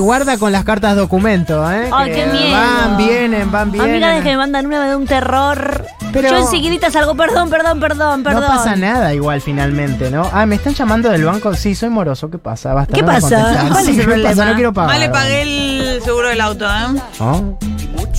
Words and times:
guarda 0.00 0.36
con 0.38 0.50
las 0.52 0.64
cartas 0.64 0.96
documento, 0.96 1.70
¿eh? 1.70 1.88
Ay, 1.92 2.12
qué 2.12 2.26
miedo. 2.26 2.50
Van, 2.52 2.96
vienen, 2.96 3.50
van, 3.52 3.68
A 3.68 3.72
vienen. 3.72 3.92
mí 3.94 4.00
cada 4.00 4.14
vez 4.14 4.22
que 4.24 4.30
me 4.30 4.36
mandan 4.36 4.66
una 4.66 4.80
me 4.80 4.88
da 4.88 4.96
un 4.96 5.06
terror. 5.06 5.86
Pero- 6.12 6.28
Yo 6.30 6.36
enseguida 6.38 6.90
salgo, 6.90 7.14
perdón, 7.14 7.50
perdón, 7.50 7.78
perdón, 7.78 8.22
perdón. 8.24 8.42
No 8.42 8.48
pasa 8.48 8.74
nada 8.74 9.14
igual 9.14 9.40
finalmente, 9.40 10.10
¿no? 10.10 10.28
Ah, 10.32 10.44
me 10.46 10.56
están 10.56 10.74
llamando 10.74 11.08
del 11.10 11.24
banco. 11.24 11.54
Sí, 11.54 11.74
soy 11.76 11.88
moroso. 11.88 12.28
¿Qué 12.30 12.38
pasa? 12.38 12.74
Basta, 12.74 12.94
¿Qué 12.94 13.02
no 13.02 13.06
pasa? 13.06 13.66
¿Cuál 13.70 13.84
Sí, 13.84 13.92
es 13.92 13.98
el 14.06 14.12
¿qué 14.14 14.22
pasa? 14.28 14.44
No 14.46 14.54
quiero 14.54 14.72
pagar. 14.72 14.90
Más 14.90 14.98
le 14.98 15.08
pagué 15.08 15.42
el 15.42 16.02
seguro 16.02 16.28
del 16.28 16.40
auto, 16.40 16.66
¿eh? 16.66 17.00
¿Oh? 17.20 17.56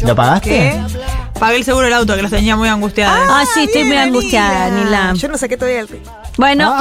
¿Lo 0.06 0.16
pagaste? 0.16 0.50
¿Qué? 0.50 0.82
Pagué 1.42 1.56
el 1.58 1.64
seguro 1.64 1.86
del 1.86 1.94
auto, 1.96 2.16
que 2.16 2.22
los 2.22 2.30
tenía 2.30 2.56
muy 2.56 2.70
angustiadas. 2.70 3.20
Ah, 3.28 3.44
sí, 3.52 3.64
estoy 3.64 3.84
muy 3.86 3.98
angustiada, 3.98 4.70
Nila. 4.70 5.14
Yo 5.16 5.28
no 5.28 5.38
saqué 5.40 5.58
todavía 5.58 5.80
el. 5.80 5.88
Bueno, 6.38 6.72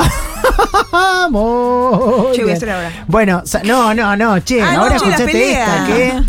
Ah, 0.92 1.28
muy 1.30 2.32
Che, 2.36 2.42
voy 2.42 2.52
a 2.52 2.56
hacer 2.56 2.70
ahora. 2.70 2.90
Bueno, 3.06 3.40
sa- 3.46 3.62
no, 3.64 3.94
no, 3.94 4.14
no, 4.16 4.38
che, 4.40 4.60
Ah, 4.60 4.72
no, 4.74 4.82
ahora 4.82 4.96
che, 4.98 5.06
la 5.06 5.14
escuchate 5.16 5.32
pelea. 5.32 5.64
esta, 5.64 5.86
¿qué? 5.86 6.22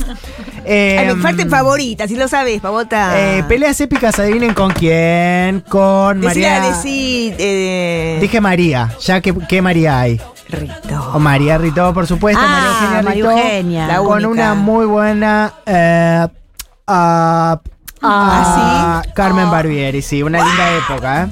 Eh, 0.64 0.98
Ay, 1.00 1.16
me 1.16 1.22
falta 1.22 1.46
favorita, 1.48 2.08
si 2.08 2.16
lo 2.16 2.28
sabes, 2.30 2.62
pavota. 2.62 3.20
eh, 3.20 3.44
peleas 3.50 3.82
épicas, 3.82 4.18
adivinen 4.18 4.54
con 4.54 4.72
quién, 4.72 5.60
con 5.68 6.22
María. 6.22 6.62
decí, 6.62 7.34
eh, 7.38 8.18
Dije 8.22 8.40
María, 8.40 8.92
ya 9.02 9.20
que 9.20 9.34
¿qué 9.50 9.62
María 9.62 10.00
hay? 10.00 10.22
Rito. 10.50 11.12
O 11.16 11.20
María 11.20 11.58
Rito, 11.58 11.94
por 11.94 12.08
supuesto, 12.08 12.42
Ah, 12.42 12.48
María 12.48 12.70
Eugenia 12.70 13.02
María 13.02 13.24
Rito, 13.24 13.32
Eugenia. 13.32 13.88
La 13.88 13.98
con 13.98 14.14
única. 14.26 14.30
una 14.30 14.54
muy 14.54 14.86
buena 14.86 15.54
eh, 15.66 16.28
ah, 16.88 17.60
ah, 18.02 19.02
Carmen 19.14 19.50
Barbieri, 19.50 20.02
sí, 20.02 20.24
una 20.24 20.44
linda 20.44 20.78
época, 20.78 21.24
¿eh? 21.24 21.28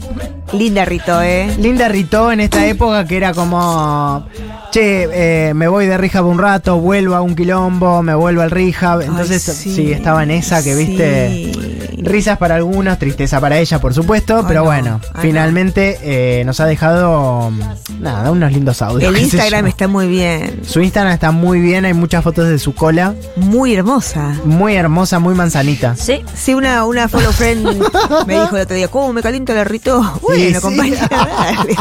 Linda 0.53 0.85
Rito, 0.85 1.21
¿eh? 1.21 1.55
Linda 1.59 1.87
Rito 1.87 2.31
en 2.31 2.39
esta 2.39 2.65
época 2.65 3.05
que 3.05 3.17
era 3.17 3.33
como, 3.33 4.25
che, 4.71 5.07
eh, 5.11 5.53
me 5.53 5.67
voy 5.67 5.85
de 5.85 5.97
rehab 5.97 6.25
un 6.25 6.39
rato, 6.39 6.77
vuelvo 6.79 7.15
a 7.15 7.21
un 7.21 7.35
quilombo, 7.35 8.01
me 8.01 8.15
vuelvo 8.15 8.41
al 8.41 8.51
rehab. 8.51 9.01
Entonces, 9.01 9.47
Ay, 9.49 9.55
sí. 9.55 9.91
estaba 9.91 10.23
en 10.23 10.31
esa 10.31 10.63
que 10.63 10.75
viste. 10.75 11.29
Sí. 11.53 11.68
Risas 12.01 12.37
para 12.37 12.55
algunos, 12.55 12.97
tristeza 12.99 13.39
para 13.39 13.57
ella, 13.59 13.79
por 13.79 13.93
supuesto, 13.93 14.45
pero 14.47 14.61
no. 14.61 14.65
bueno, 14.67 15.01
Ay, 15.13 15.21
finalmente 15.21 15.97
eh, 16.01 16.43
nos 16.45 16.59
ha 16.59 16.65
dejado, 16.65 17.51
mm, 17.51 18.01
nada, 18.01 18.31
unos 18.31 18.51
lindos 18.51 18.81
audios. 18.81 19.13
El 19.13 19.21
Instagram 19.21 19.67
está 19.67 19.87
muy 19.87 20.07
bien. 20.07 20.61
Su 20.65 20.81
Instagram 20.81 21.13
está 21.13 21.31
muy 21.31 21.59
bien, 21.59 21.85
hay 21.85 21.93
muchas 21.93 22.23
fotos 22.23 22.47
de 22.47 22.57
su 22.59 22.73
cola, 22.73 23.13
Muy 23.35 23.73
hermosa. 23.75 24.33
muy 24.45 24.75
hermosa, 24.75 25.19
muy 25.19 25.35
manzanita. 25.35 25.95
sí. 25.95 26.21
Sí, 26.33 26.53
una, 26.53 26.85
una 26.85 27.07
follow 27.09 27.31
friend 27.33 27.65
me 28.27 28.39
dijo 28.39 28.55
el 28.55 28.63
otro 28.63 28.75
día, 28.75 28.87
¿cómo 28.87 29.11
me 29.13 29.21
calienta 29.21 29.53
la 29.53 29.63
Rito? 29.63 30.01
Bueno, 30.21 30.59
sí. 30.59 30.61
compañera, 30.61 31.07
dale. 31.09 31.75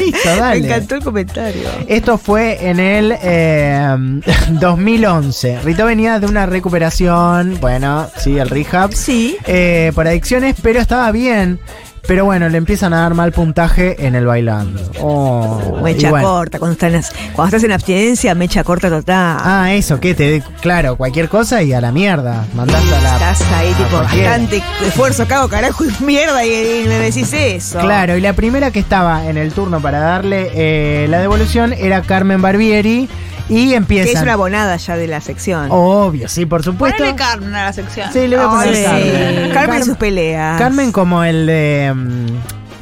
Listo, 0.00 0.28
dale. 0.36 0.60
Me 0.60 0.66
encantó 0.68 0.94
el 0.94 1.02
comentario. 1.04 1.68
Esto 1.88 2.16
fue 2.18 2.68
en 2.70 2.78
el 2.80 3.14
eh, 3.22 3.96
2011. 4.60 5.60
Rito 5.62 5.84
venía 5.84 6.18
de 6.20 6.26
una 6.26 6.46
recuperación, 6.46 7.58
bueno, 7.60 8.06
sí, 8.18 8.38
el 8.38 8.48
rehab, 8.48 8.92
Sí. 8.94 9.15
Eh, 9.46 9.92
por 9.94 10.06
adicciones, 10.06 10.56
pero 10.62 10.80
estaba 10.80 11.10
bien. 11.12 11.58
Pero 12.06 12.24
bueno, 12.24 12.48
le 12.48 12.56
empiezan 12.56 12.92
a 12.92 13.00
dar 13.00 13.14
mal 13.14 13.32
puntaje 13.32 14.06
en 14.06 14.14
el 14.14 14.26
bailando. 14.26 14.80
Oh, 15.00 15.80
Mecha 15.82 16.10
bueno. 16.10 16.28
corta, 16.28 16.60
cuando, 16.60 16.74
están, 16.74 16.92
cuando 17.34 17.56
estás 17.56 17.64
en 17.64 17.72
abstinencia, 17.72 18.32
mecha 18.36 18.62
corta 18.62 18.88
total. 18.88 19.38
Ah, 19.40 19.72
eso, 19.72 19.98
¿qué? 19.98 20.14
Te, 20.14 20.40
claro, 20.60 20.94
cualquier 20.94 21.28
cosa 21.28 21.64
y 21.64 21.72
a 21.72 21.80
la 21.80 21.90
mierda. 21.90 22.46
Mandaste 22.54 22.94
a 22.94 23.00
la. 23.00 23.14
Estás 23.14 23.42
ahí, 23.52 23.72
tipo, 23.72 23.96
bastante 23.96 24.62
esfuerzo, 24.86 25.26
cago, 25.26 25.48
carajo 25.48 25.84
y 25.84 26.04
mierda, 26.04 26.44
y, 26.44 26.84
y 26.84 26.84
me 26.86 27.00
decís 27.00 27.32
eso. 27.32 27.80
Claro, 27.80 28.16
y 28.16 28.20
la 28.20 28.34
primera 28.34 28.70
que 28.70 28.78
estaba 28.78 29.26
en 29.26 29.36
el 29.36 29.50
turno 29.52 29.80
para 29.80 29.98
darle 29.98 30.52
eh, 30.54 31.08
la 31.08 31.18
devolución 31.18 31.72
era 31.72 32.02
Carmen 32.02 32.40
Barbieri. 32.40 33.08
Y 33.48 33.70
Que 33.70 33.76
empieza. 33.76 34.10
es 34.18 34.22
una 34.22 34.32
abonada 34.34 34.76
ya 34.76 34.96
de 34.96 35.06
la 35.06 35.20
sección. 35.20 35.68
Obvio, 35.70 36.28
sí, 36.28 36.46
por 36.46 36.62
supuesto. 36.64 36.98
Ponele 36.98 37.16
Carmen 37.16 37.54
a 37.54 37.64
la 37.66 37.72
sección. 37.72 38.12
Sí, 38.12 38.26
le 38.26 38.36
voy 38.36 38.44
a 38.46 38.48
poner 38.48 38.84
Carmen. 38.84 39.44
sí. 39.46 39.50
Carmen 39.52 39.80
y 39.80 39.84
sus 39.84 39.96
peleas. 39.96 40.58
Carmen 40.58 40.92
como 40.92 41.22
el 41.24 41.46
de 41.46 41.92
mm, 41.94 42.26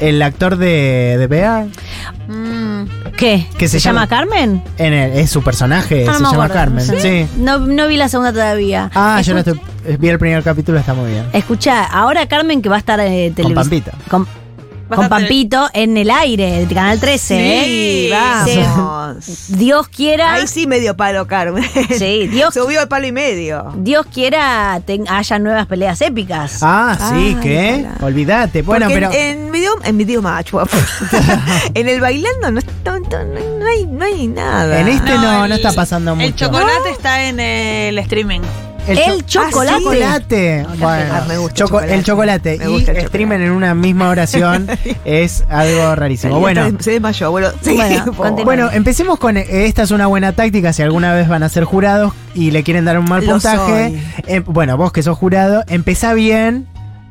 el 0.00 0.22
actor 0.22 0.56
de, 0.56 1.16
de 1.18 1.26
Bear. 1.26 1.66
Mm. 2.28 2.84
¿Qué? 3.16 3.46
Que 3.58 3.68
se 3.68 3.78
¿Se, 3.78 3.84
llama, 3.88 4.06
llama- 4.06 4.08
Carmen? 4.08 4.62
En 4.78 4.92
el- 4.92 5.12
es 5.18 5.30
su 5.30 5.42
personaje, 5.42 6.04
Ah, 6.08 6.12
no 6.12 6.30
se 6.30 6.34
llama 6.34 6.44
acuerdo. 6.46 6.54
Carmen. 6.54 6.84
Sí. 7.00 7.26
No, 7.38 7.58
no 7.60 7.86
vi 7.86 7.96
la 7.96 8.08
segunda 8.08 8.32
todavía. 8.32 8.90
Ah, 8.94 9.20
yo 9.20 9.34
no 9.34 9.40
estoy, 9.40 9.60
vi 9.98 10.08
el 10.08 10.18
primer 10.18 10.42
capítulo, 10.42 10.78
está 10.78 10.94
muy 10.94 11.10
bien. 11.10 11.24
Escucha, 11.32 11.84
ahora 11.84 12.26
Carmen 12.26 12.60
que 12.62 12.68
va 12.68 12.76
a 12.76 12.78
estar 12.80 12.98
en 13.00 13.34
televisión. 13.34 13.54
Pampita. 13.54 13.92
Con, 14.08 14.24
Va 14.24 14.28
a 14.28 14.43
con 14.88 15.08
Pampito 15.08 15.68
en 15.72 15.96
el 15.96 16.10
aire, 16.10 16.64
de 16.66 16.74
Canal 16.74 17.00
13, 17.00 17.18
Sí, 17.64 18.08
¿eh? 18.08 18.10
vamos. 18.12 19.48
Dios 19.48 19.88
quiera. 19.88 20.34
Ahí 20.34 20.46
sí 20.46 20.66
medio 20.66 20.96
palo, 20.96 21.26
Carmen. 21.26 21.64
Sí, 21.98 22.28
Dios, 22.28 22.52
Subió 22.54 22.80
al 22.80 22.88
palo 22.88 23.06
y 23.06 23.12
medio. 23.12 23.72
Dios 23.76 24.06
quiera 24.12 24.80
ten- 24.84 25.06
haya 25.08 25.38
nuevas 25.38 25.66
peleas 25.66 26.00
épicas. 26.00 26.58
Ah, 26.62 26.96
sí, 26.98 27.14
Ay, 27.14 27.38
¿qué? 27.42 27.86
ojalá. 27.88 28.06
Olvídate. 28.06 28.62
Bueno, 28.62 28.86
Porque 28.86 28.94
pero. 29.08 29.12
en, 29.12 29.46
en 29.46 29.52
video, 29.52 29.72
en 29.84 29.98
video 29.98 30.22
macho. 30.22 30.62
en 31.74 31.88
el 31.88 32.00
bailando 32.00 32.50
no, 32.50 32.60
no, 32.60 32.98
no 33.60 33.66
hay, 33.66 33.86
no 33.86 34.04
hay 34.04 34.26
nada. 34.28 34.80
En 34.80 34.88
este 34.88 35.12
no, 35.14 35.22
no, 35.38 35.44
el- 35.46 35.52
está 35.52 35.72
pasando 35.72 36.14
mucho. 36.14 36.26
El 36.26 36.34
chocolate 36.34 36.90
está 36.90 37.24
en 37.28 37.40
el 37.40 37.98
streaming. 37.98 38.40
El 38.86 39.24
cho- 39.26 39.40
chocolate. 39.48 39.78
Chocolate. 39.82 40.66
Bueno, 40.78 41.14
Ah, 41.14 41.24
me 41.26 41.38
gusta 41.38 41.54
choco- 41.54 41.68
chocolate. 41.68 41.94
el 41.94 42.04
chocolate 42.04 42.58
Me 42.58 42.64
y 42.64 42.68
gusta 42.68 42.92
el 42.92 43.06
streamen 43.06 43.40
en 43.42 43.50
una 43.52 43.74
misma 43.74 44.08
oración 44.10 44.66
es 45.04 45.44
algo 45.48 45.94
rarísimo. 45.94 46.38
Bueno, 46.38 46.70
Se 46.80 46.90
desmayó. 46.92 47.30
Bueno, 47.30 47.48
sí, 47.62 47.78
Bueno, 48.44 48.70
empecemos 48.72 49.18
con 49.18 49.36
eh, 49.36 49.46
esta 49.66 49.82
es 49.84 49.90
una 49.90 50.06
buena 50.06 50.32
táctica 50.32 50.72
si 50.72 50.82
alguna 50.82 51.14
vez 51.14 51.28
van 51.28 51.42
a 51.42 51.48
ser 51.48 51.64
jurados 51.64 52.12
y 52.34 52.50
le 52.50 52.62
quieren 52.62 52.84
dar 52.84 52.98
un 52.98 53.08
mal 53.08 53.24
Lo 53.24 53.32
puntaje. 53.32 53.98
eh, 54.26 54.40
bueno, 54.44 54.76
vos 54.76 54.92
que 54.92 55.02
sos 55.02 55.16
jurado, 55.16 55.64
empezá 55.68 56.12
bien 56.14 56.66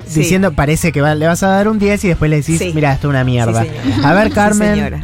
Sí. 0.05 0.19
diciendo 0.19 0.51
parece 0.51 0.91
que 0.91 0.99
va- 1.01 1.15
le 1.15 1.25
vas 1.27 1.43
a 1.43 1.47
dar 1.47 1.69
un 1.69 1.79
10 1.79 2.03
y 2.03 2.09
después 2.09 2.29
le 2.29 2.37
decís, 2.37 2.59
Sí. 2.59 2.71
mira, 2.75 2.91
esto 2.93 3.07
es 3.07 3.09
una 3.11 3.23
mierda. 3.23 3.63
Sí, 3.63 3.69
a 4.03 4.13
ver, 4.13 4.31
Carmen. 4.31 5.01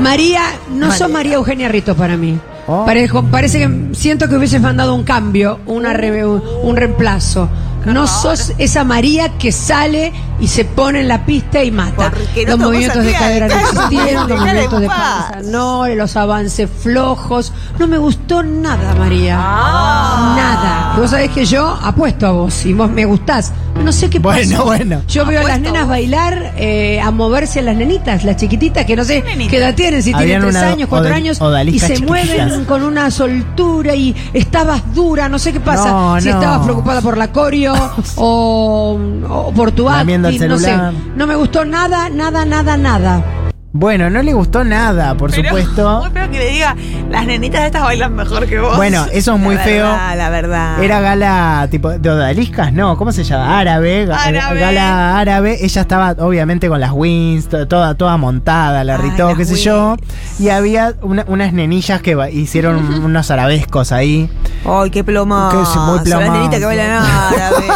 María, 0.00 0.42
no 0.68 0.88
María. 0.88 0.96
sos 0.96 1.10
María 1.10 1.34
Eugenia 1.34 1.68
Rito 1.68 1.94
para 1.94 2.16
mí. 2.16 2.38
Oh. 2.66 2.84
Parejo- 2.86 3.28
parece 3.30 3.58
que 3.58 3.94
siento 3.94 4.28
que 4.28 4.36
hubieses 4.36 4.60
mandado 4.60 4.94
un 4.94 5.02
cambio, 5.04 5.58
una 5.66 5.92
re- 5.92 6.24
un, 6.26 6.42
un 6.62 6.76
reemplazo. 6.76 7.48
No 7.86 8.06
sos 8.06 8.52
esa 8.58 8.84
María 8.84 9.38
que 9.38 9.52
sale 9.52 10.12
y 10.40 10.48
se 10.48 10.64
pone 10.64 11.00
en 11.00 11.08
la 11.08 11.24
pista 11.24 11.62
y 11.62 11.70
mata. 11.70 12.10
No 12.10 12.42
los 12.46 12.58
movimientos 12.58 13.04
de 13.04 13.12
cadera 13.12 13.48
no 13.48 13.54
existieron, 13.54 14.28
los 14.28 14.40
movimientos 14.40 14.80
de 14.80 14.86
panza 14.86 15.40
no, 15.44 15.86
los 15.88 16.16
avances 16.16 16.68
flojos. 16.82 17.52
No 17.78 17.86
me 17.86 17.98
gustó 17.98 18.42
nada, 18.42 18.94
María. 18.94 19.36
Ah. 19.38 20.34
Nada. 20.36 20.94
Vos 21.00 21.10
sabés 21.10 21.30
que 21.30 21.44
yo 21.44 21.78
apuesto 21.82 22.26
a 22.26 22.30
vos 22.32 22.64
y 22.66 22.72
vos 22.72 22.90
me 22.90 23.04
gustás. 23.04 23.52
No 23.84 23.92
sé 23.92 24.10
qué 24.10 24.18
Bueno, 24.18 24.50
pasa. 24.50 24.62
bueno. 24.64 25.02
Yo 25.08 25.24
veo 25.24 25.40
a 25.40 25.44
las 25.44 25.54
a 25.54 25.58
nenas 25.58 25.88
bailar, 25.88 26.54
eh, 26.56 27.00
a 27.00 27.10
moverse 27.10 27.62
las 27.62 27.76
nenitas, 27.76 28.24
las 28.24 28.36
chiquititas, 28.36 28.84
que 28.84 28.96
no 28.96 29.04
sé 29.04 29.22
qué 29.22 29.56
edad 29.56 29.74
tienen, 29.74 30.02
si 30.02 30.12
Habían 30.12 30.42
tienen 30.42 30.50
tres 30.50 30.62
años, 30.62 30.88
cuatro 30.88 31.14
años, 31.14 31.40
y 31.66 31.78
se 31.78 32.00
mueven 32.00 32.64
con 32.64 32.82
una 32.82 33.10
soltura 33.10 33.94
y 33.94 34.14
estabas 34.34 34.94
dura, 34.94 35.28
no 35.28 35.38
sé 35.38 35.52
qué 35.52 35.60
pasa. 35.60 35.90
No, 35.90 36.20
si 36.20 36.28
no. 36.28 36.34
estabas 36.34 36.64
preocupada 36.64 37.00
por 37.00 37.16
la 37.16 37.32
coreo 37.32 37.74
o, 38.16 38.98
o 39.28 39.52
por 39.52 39.72
tu 39.72 39.88
Lamiendo 39.88 40.29
no 40.38 40.58
sé. 40.58 40.76
No 41.16 41.26
me 41.26 41.34
gustó 41.34 41.64
nada, 41.64 42.08
nada, 42.08 42.44
nada, 42.44 42.76
nada. 42.76 43.39
Bueno, 43.72 44.10
no 44.10 44.20
le 44.22 44.32
gustó 44.32 44.64
nada, 44.64 45.14
por 45.14 45.30
Pero 45.30 45.44
supuesto. 45.48 46.00
Muy 46.02 46.10
feo 46.10 46.30
que 46.30 46.38
le 46.38 46.50
diga, 46.50 46.74
las 47.08 47.24
nenitas 47.24 47.62
estas 47.62 47.82
bailan 47.82 48.14
mejor 48.16 48.46
que 48.48 48.58
vos. 48.58 48.76
Bueno, 48.76 49.06
eso 49.12 49.34
es 49.34 49.40
muy 49.40 49.54
la 49.54 49.60
feo. 49.62 49.84
Verdad, 49.86 50.16
la 50.16 50.28
verdad. 50.30 50.82
Era 50.82 51.00
gala 51.00 51.68
tipo 51.70 51.90
de 51.90 52.10
odaliscas, 52.10 52.72
no, 52.72 52.96
¿cómo 52.96 53.12
se 53.12 53.22
llama? 53.22 53.60
Árabe, 53.60 54.08
Árabe. 54.12 54.58
gala 54.60 55.18
árabe. 55.20 55.58
Ella 55.64 55.82
estaba 55.82 56.16
obviamente 56.18 56.68
con 56.68 56.80
las 56.80 56.90
wings, 56.92 57.48
to- 57.48 57.68
toda, 57.68 57.94
toda 57.94 58.16
montada, 58.16 58.82
la 58.82 58.96
Ay, 58.96 59.02
ritó, 59.10 59.36
qué 59.36 59.44
sé 59.44 59.54
yo. 59.56 59.94
Y 60.40 60.48
había 60.48 60.94
una- 61.02 61.24
unas 61.28 61.52
nenillas 61.52 62.02
que 62.02 62.16
hicieron 62.32 62.76
unos 63.04 63.30
arabescos 63.30 63.92
ahí. 63.92 64.28
Ay, 64.68 64.90
qué 64.90 65.04
plomazo. 65.04 65.56
Que 65.56 65.62
es 65.62 65.76
muy 65.76 66.10
Las 66.10 66.28
nenitas 66.32 66.58
que 66.58 66.64
bailan 66.66 66.90
árabe. 67.04 67.66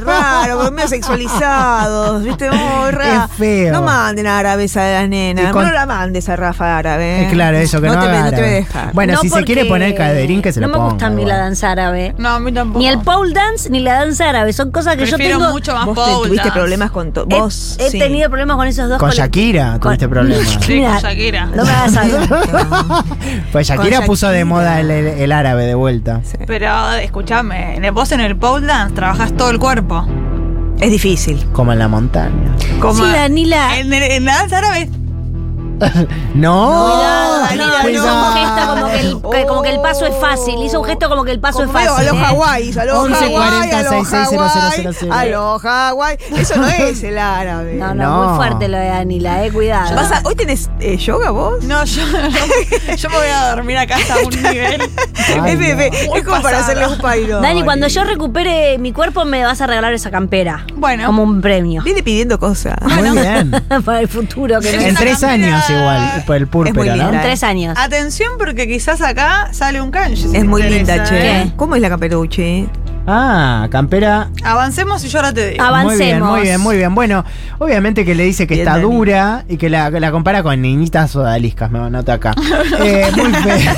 raro, 0.04 0.70
medio 0.72 0.88
sexualizados, 0.88 2.22
¿viste? 2.24 2.48
Raro. 2.50 3.24
Es 3.26 3.30
feo. 3.36 3.72
No 3.74 3.82
manden 3.82 4.26
árabes 4.26 4.76
a 4.78 4.82
las 4.88 5.09
con- 5.52 5.64
No 5.66 5.72
la 5.72 5.86
mandes 5.86 6.28
a 6.28 6.36
Rafa 6.36 6.78
árabe. 6.78 7.22
Eh, 7.24 7.28
claro, 7.30 7.56
eso, 7.58 7.80
que 7.80 7.86
no, 7.88 7.92
te, 7.94 7.98
haga 8.00 8.22
no 8.24 8.30
te 8.30 8.36
voy 8.36 8.44
a 8.44 8.52
dejar. 8.52 8.92
Bueno, 8.92 9.12
No, 9.14 9.20
si 9.20 9.28
se 9.28 9.44
quiere 9.44 9.64
poner 9.66 9.94
caderín, 9.94 10.42
que 10.42 10.52
se 10.52 10.60
no 10.60 10.66
lo 10.68 10.72
me 10.72 10.78
ponga. 10.78 10.90
gusta 10.92 11.06
a 11.06 11.10
mí 11.10 11.24
la 11.24 11.36
danza 11.36 11.70
árabe. 11.70 12.14
No, 12.18 12.28
a 12.30 12.40
mí 12.40 12.52
tampoco. 12.52 12.78
Ni 12.80 12.88
el 12.88 12.98
pole 13.00 13.32
dance 13.34 13.68
ni 13.70 13.80
la 13.80 13.94
danza 13.94 14.28
árabe. 14.28 14.52
Son 14.52 14.70
cosas 14.70 14.96
que 14.96 15.02
Prefiero 15.06 15.38
yo 15.38 15.38
tengo. 15.38 15.52
mucho 15.52 15.74
más 15.74 15.86
Vos 15.86 15.94
te- 15.94 16.00
pole 16.00 16.28
tuviste 16.28 16.36
dance. 16.48 16.52
problemas 16.60 16.90
con 16.90 17.12
to- 17.12 17.26
He, 17.28 17.38
vos. 17.38 17.76
he 17.80 17.90
sí. 17.90 17.98
tenido 17.98 18.28
problemas 18.30 18.56
con 18.56 18.66
esos 18.66 18.88
dos. 18.88 18.98
Con 18.98 19.10
Shakira 19.10 19.70
con- 19.72 19.80
tuviste 19.80 20.08
problemas. 20.08 20.46
Sí, 20.60 20.74
Mira, 20.74 20.92
con 20.92 21.00
Shakira. 21.02 21.46
No 21.46 21.64
me 21.64 21.70
hagas 21.70 21.96
algo. 21.96 22.18
Pues 23.52 23.66
Shakira 23.68 24.02
puso 24.02 24.28
de 24.28 24.44
moda 24.44 24.80
el, 24.80 24.90
el- 24.90 25.06
el 25.06 25.32
árabe 25.32 25.64
de 25.66 25.74
vuelta. 25.74 26.20
Sí. 26.24 26.36
Pero 26.46 26.92
escúchame, 26.94 27.90
vos 27.92 28.12
en 28.12 28.20
el 28.20 28.36
pole 28.36 28.66
dance 28.66 28.94
trabajás 28.94 29.32
todo 29.36 29.50
el 29.50 29.58
cuerpo. 29.58 30.06
Es 30.78 30.90
difícil. 30.90 31.44
Como 31.52 31.72
en 31.72 31.78
la 31.78 31.88
montaña. 31.88 32.56
Como 32.80 33.04
Sí, 33.04 33.12
Danila. 33.12 33.78
En, 33.78 33.92
el- 33.92 34.02
en 34.02 34.24
la 34.24 34.34
danza 34.36 34.58
árabe. 34.58 34.88
No. 36.34 36.90
Cuidado, 36.92 37.40
Dalila, 37.42 37.66
No, 37.82 37.88
hizo 37.88 38.02
un 38.02 38.20
no. 38.20 38.32
gesto 38.32 38.68
como 38.68 38.86
que, 38.86 39.00
el, 39.00 39.20
que- 39.40 39.46
como 39.46 39.62
que 39.62 39.70
el 39.70 39.80
paso 39.80 40.06
es 40.06 40.14
fácil. 40.20 40.62
Hizo 40.62 40.80
un 40.80 40.86
gesto 40.86 41.08
como 41.08 41.24
que 41.24 41.32
el 41.32 41.40
paso 41.40 41.62
es 41.64 41.70
fácil. 41.70 41.88
a 41.90 42.02
los. 42.12 42.16
Hawái, 42.20 42.78
a 42.78 42.84
los 42.84 42.98
11, 42.98 43.14
Hawái, 43.14 43.32
40, 43.32 43.78
a 43.78 43.82
los 43.82 43.90
66, 44.08 44.28
000, 44.30 44.48
Hawái, 44.48 44.94
000. 45.00 45.12
a 45.12 45.24
los 45.26 45.62
Hawái. 45.62 46.16
Eso 46.36 46.56
no 46.56 46.66
es 46.68 47.02
el 47.02 47.18
árabe. 47.18 47.74
No, 47.74 47.94
no, 47.94 48.04
No. 48.04 48.28
muy 48.28 48.36
fuerte 48.36 48.68
lo 48.68 48.78
de 48.78 48.90
Anila, 48.90 49.44
eh, 49.44 49.50
cuidado. 49.52 49.94
Vas 49.96 50.12
a- 50.12 50.20
¿Hoy 50.24 50.34
tenés 50.34 50.70
eh, 50.80 50.96
yoga 50.96 51.30
vos? 51.30 51.64
No, 51.64 51.84
yo, 51.84 52.02
yo, 52.06 52.94
yo 52.96 53.10
me 53.10 53.16
voy 53.16 53.26
a 53.28 53.50
dormir 53.54 53.78
acá 53.78 53.96
hasta 53.96 54.18
un 54.18 54.30
nivel. 54.42 54.82
Ay, 55.42 55.52
es, 55.52 56.08
Muy 56.08 56.18
es 56.18 56.24
como 56.24 56.40
para 56.42 56.58
pasada. 56.58 56.60
hacerle 56.60 56.86
un 56.88 56.98
pairo. 56.98 57.40
Dani, 57.40 57.62
cuando 57.64 57.86
yo 57.88 58.04
recupere 58.04 58.78
mi 58.78 58.92
cuerpo 58.92 59.24
me 59.24 59.44
vas 59.44 59.60
a 59.60 59.66
regalar 59.66 59.92
esa 59.92 60.10
campera. 60.10 60.64
Bueno. 60.74 61.06
Como 61.06 61.22
un 61.22 61.40
premio. 61.40 61.82
Viene 61.82 62.02
pidiendo 62.02 62.38
cosas. 62.38 62.76
Muy 62.82 63.10
bien. 63.10 63.50
Para 63.84 64.00
el 64.00 64.08
futuro 64.08 64.60
que 64.60 64.72
no 64.76 64.84
una 64.90 64.98
tres 64.98 65.18
campera- 65.20 65.32
años 65.32 65.69
igual, 65.78 66.22
por 66.26 66.36
el 66.36 66.46
púrpura, 66.46 66.94
muy 66.96 67.02
¿no? 67.02 67.12
En 67.12 67.20
tres 67.20 67.42
años. 67.42 67.76
Atención 67.78 68.32
porque 68.38 68.66
quizás 68.68 69.00
acá 69.00 69.48
sale 69.52 69.80
un 69.80 69.90
si 70.14 70.36
Es 70.36 70.44
muy 70.44 70.62
interesa, 70.62 70.92
linda, 70.94 71.04
che. 71.04 71.40
¿eh? 71.42 71.52
¿Cómo 71.56 71.74
es 71.76 71.82
la 71.82 71.88
camperuche? 71.88 72.68
Ah, 73.06 73.66
campera. 73.70 74.28
Avancemos 74.44 75.02
y 75.04 75.08
yo 75.08 75.18
ahora 75.18 75.32
te 75.32 75.50
digo. 75.50 75.64
Ah, 75.64 75.82
Muy 75.82 75.96
bien, 75.96 76.16
Avancemos. 76.22 76.30
muy 76.30 76.40
bien, 76.42 76.60
muy 76.60 76.76
bien. 76.76 76.94
Bueno, 76.94 77.24
obviamente 77.58 78.04
que 78.04 78.14
le 78.14 78.24
dice 78.24 78.46
que 78.46 78.54
Bien, 78.54 78.68
está 78.68 78.78
Dani. 78.78 78.94
dura 78.94 79.44
y 79.48 79.56
que 79.56 79.70
la, 79.70 79.90
la 79.90 80.10
compara 80.12 80.42
con 80.42 80.60
niñitas 80.60 81.16
odaliscas, 81.16 81.70
me 81.70 81.78
nota 81.90 82.14
acá. 82.14 82.34
Eh, 82.84 83.06
muy 83.16 83.32
fea. 83.32 83.74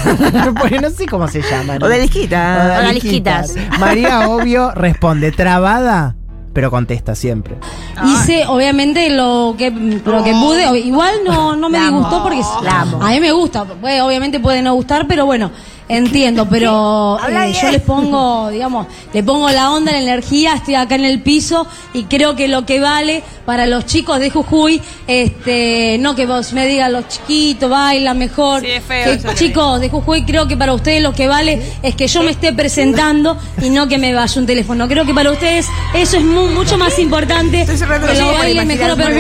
Porque 0.59 0.81
no 0.81 0.91
sé 0.91 1.07
cómo 1.07 1.29
se 1.29 1.41
llaman. 1.41 1.83
O 1.83 1.89
de 1.89 1.99
lisquita. 2.01 2.79
Odalisquitas. 2.81 3.55
María, 3.79 4.29
obvio, 4.29 4.73
responde 4.73 5.33
trabada, 5.33 6.15
pero 6.53 6.71
contesta 6.71 7.15
siempre. 7.15 7.57
Hice, 8.05 8.47
obviamente, 8.47 9.09
lo 9.11 9.55
que, 9.57 9.71
lo 9.71 10.23
que 10.25 10.33
pude. 10.33 10.79
Igual 10.81 11.15
no, 11.25 11.57
no 11.57 11.69
me 11.69 11.79
La 11.79 11.89
amo. 11.89 11.99
disgustó 12.01 12.23
porque 12.23 12.41
La 12.63 12.81
amo. 12.83 13.03
a 13.03 13.11
mí 13.11 13.21
me 13.21 13.33
gusta. 13.33 13.65
Puede- 13.65 14.01
obviamente 14.03 14.41
puede 14.41 14.63
no 14.63 14.75
gustar, 14.75 15.07
pero 15.07 15.25
bueno, 15.27 15.51
entiendo. 15.89 16.47
Pero 16.49 17.19
eh, 17.29 17.53
yo 17.63 17.71
les 17.71 17.83
pongo, 17.83 18.49
digamos, 18.51 18.87
le 19.13 19.23
pongo 19.23 19.51
la 19.51 19.71
onda, 19.71 19.93
la 19.93 19.99
energía. 20.01 20.55
Estoy 20.55 20.75
acá 20.75 20.95
en 20.95 21.05
el 21.05 21.21
piso 21.23 21.67
y 21.93 22.05
creo 22.05 22.35
que 22.37 22.49
lo 22.49 22.65
que 22.67 22.81
vale 22.81 23.23
para 23.45 23.67
los 23.67 23.87
chicos 23.87 24.21
de 24.21 24.31
Jujuy, 24.31 24.81
este, 25.07 25.97
no 26.01 26.15
que 26.15 26.27
vos 26.27 26.53
me 26.53 26.67
digas 26.67 26.91
los 26.91 27.09
chiquitos 27.09 27.69
bailan 27.71 28.19
mejor. 28.19 28.61
Sí, 28.61 28.67
es 28.71 28.83
feo 28.85 29.19
Que, 29.19 29.35
chicos 29.35 29.81
de 29.81 29.89
Jujuy, 29.91 30.25
creo 30.25 30.47
que 30.49 30.57
para 30.57 30.73
ustedes 30.75 31.03
lo 31.03 31.13
que 31.13 31.29
vale 31.29 31.61
es 31.83 31.95
que 31.95 32.07
yo 32.07 32.23
me 32.23 32.31
esté 32.31 32.53
presentando 32.53 33.37
y 33.61 33.71
no 33.71 33.89
que 33.89 33.99
me 33.99 34.15
vaya 34.15 34.41
un 34.41 34.47
teléfono. 34.47 34.87
Creo 34.89 35.05
que 35.05 35.15
para 35.15 35.31
ustedes 35.31 35.67
eso 35.95 36.17
es 36.17 36.25
mu- 36.25 36.49
mucho 36.49 36.79
más 36.79 36.99
importante 36.99 37.67
que 37.67 37.77
lo 37.77 38.33
bailen 38.33 38.67
mejor 38.69 38.91
o 38.93 38.97
peor. 38.97 39.13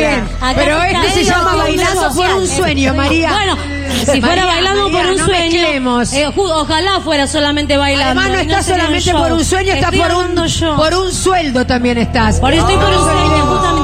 Pero 0.54 0.82
este 0.82 1.10
se 1.10 1.24
llama 1.24 1.56
bailando 1.56 2.10
por 2.14 2.26
un 2.36 2.46
sueño, 2.48 2.94
María. 2.94 3.30
Bueno, 3.32 3.56
si 4.12 4.20
fuera 4.20 4.46
bailando 4.46 4.82
María, 4.88 5.02
por 5.02 5.12
un 5.12 5.18
no 5.18 5.26
sueño, 5.26 5.62
ojalá 6.60 7.00
fuera 7.00 7.26
solamente 7.26 7.76
bailando. 7.76 8.20
Además 8.20 8.30
no 8.30 8.40
estás 8.40 8.66
solamente 8.66 9.12
por 9.12 9.32
un 9.32 9.44
sueño, 9.44 9.72
estás 9.72 9.94
por 9.94 10.14
un, 10.14 10.76
por 10.76 10.94
un 10.94 11.12
sueldo 11.12 11.66
también 11.66 11.98
estás. 11.98 12.40
Por 12.40 12.52
eso 12.52 12.68
estoy 12.68 12.76
por 12.76 12.92
un 12.92 13.06
no. 13.06 13.46
justamente. 13.46 13.81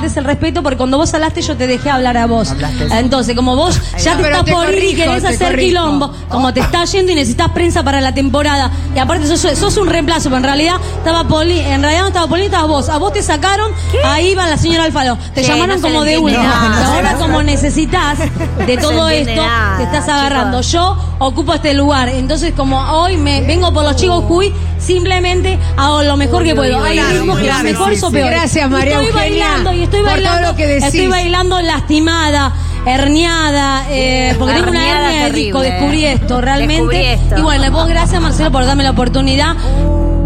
Faltes 0.00 0.16
el 0.16 0.24
respeto, 0.24 0.62
porque 0.62 0.78
cuando 0.78 0.96
vos 0.96 1.12
hablaste 1.12 1.42
yo 1.42 1.56
te 1.56 1.66
dejé 1.66 1.90
hablar 1.90 2.16
a 2.16 2.26
vos. 2.26 2.50
Hablaste. 2.50 2.88
Entonces, 2.98 3.36
como 3.36 3.56
vos 3.56 3.80
ya 4.02 4.14
no, 4.14 4.22
te 4.22 4.28
estás 4.30 4.54
por 4.54 4.74
ir 4.74 4.84
y 4.84 4.94
querés 4.94 5.24
hacer 5.24 5.52
corrijo. 5.52 5.68
quilombo, 5.68 6.12
como 6.28 6.52
te 6.52 6.60
estás 6.60 6.90
yendo 6.92 7.12
y 7.12 7.14
necesitas 7.14 7.50
prensa 7.50 7.82
para 7.82 8.00
la 8.00 8.14
temporada, 8.14 8.70
y 8.94 8.98
aparte 8.98 9.26
sos, 9.26 9.40
sos 9.58 9.76
un 9.76 9.88
reemplazo, 9.88 10.24
pero 10.24 10.38
en 10.38 10.44
realidad 10.44 10.76
estaba 10.96 11.24
Poli, 11.24 11.60
en 11.60 11.82
realidad 11.82 12.02
no 12.02 12.08
estaba 12.08 12.26
Poli, 12.26 12.44
estaba 12.44 12.64
vos. 12.64 12.88
A 12.88 12.98
vos 12.98 13.12
te 13.12 13.22
sacaron, 13.22 13.72
ahí 14.04 14.34
va 14.34 14.48
la 14.48 14.56
señora 14.56 14.84
Alfaro. 14.84 15.18
Te 15.34 15.42
llamaron 15.42 15.80
como 15.80 16.04
de 16.04 16.16
No, 16.20 16.28
ahora 16.28 17.12
no, 17.12 17.18
como 17.18 17.42
necesitas 17.42 18.18
de 18.66 18.76
todo 18.78 19.08
esto, 19.08 19.42
nada, 19.42 19.76
te 19.76 19.84
estás 19.84 20.08
agarrando. 20.08 20.60
Yo 20.62 20.96
ocupo 21.18 21.52
este 21.54 21.74
lugar, 21.74 22.08
entonces 22.08 22.54
como 22.56 22.80
hoy 22.92 23.16
me 23.16 23.42
vengo 23.42 23.72
por 23.72 23.84
los 23.84 23.96
chicos 23.96 24.24
Cuy, 24.24 24.52
simplemente 24.80 25.58
hago 25.76 26.02
lo 26.02 26.16
mejor 26.16 26.42
que 26.42 26.54
puedo. 26.54 26.82
Hay 26.82 26.96
claro, 26.98 27.10
ritmos 27.20 27.38
que 27.38 27.44
claro, 27.44 27.58
son 27.58 27.66
mejores 27.72 28.00
sí, 28.00 28.04
o 28.06 28.08
sí. 28.08 28.14
peores. 28.14 28.32
Gracias, 28.38 28.70
María 28.70 28.92
estoy 28.94 29.06
Eugenia, 29.08 29.46
bailando 29.48 29.72
y 29.72 29.82
estoy 29.82 30.00
por 30.00 30.08
todo 30.08 30.14
bailando, 30.16 30.48
lo 30.50 30.56
que 30.56 30.66
decís. 30.66 30.84
estoy 30.84 31.06
bailando 31.06 31.60
lastimada, 31.62 32.52
herniada, 32.86 33.84
eh, 33.90 34.34
porque 34.38 34.54
tengo 34.54 34.70
una 34.70 34.88
hernia 34.88 35.24
de 35.26 35.30
disco, 35.32 35.60
descubrí 35.60 36.04
esto 36.06 36.40
realmente. 36.40 36.74
Descubrí 36.96 37.04
esto. 37.06 37.38
Y 37.38 37.42
bueno, 37.42 37.62
le 37.64 37.70
pongo 37.70 37.86
gracias 37.86 38.20
Marcelo 38.20 38.50
por 38.50 38.64
darme 38.64 38.82
la 38.84 38.90
oportunidad. 38.90 39.56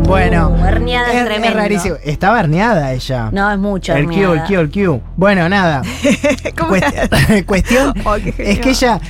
Bueno, 0.07 0.51
Uh, 0.51 0.65
herniada 0.67 1.13
es 1.13 1.55
rarísimo. 1.55 1.97
Estaba 2.05 2.41
herniada 2.41 2.93
ella. 2.93 3.31
No, 3.33 3.51
es 3.51 3.59
mucho. 3.59 3.95
El 3.95 4.07
Q, 4.07 4.33
el. 4.35 4.43
Q, 4.43 4.55
el 4.61 4.71
Q. 4.71 5.01
Bueno, 5.17 5.49
nada. 5.49 5.81
¿Cómo 6.59 6.71
Cuest- 6.77 7.45
cuestión 7.47 7.95
Oh, 8.05 8.17
es 8.17 8.61
que 8.61 8.71
ella, 8.71 9.01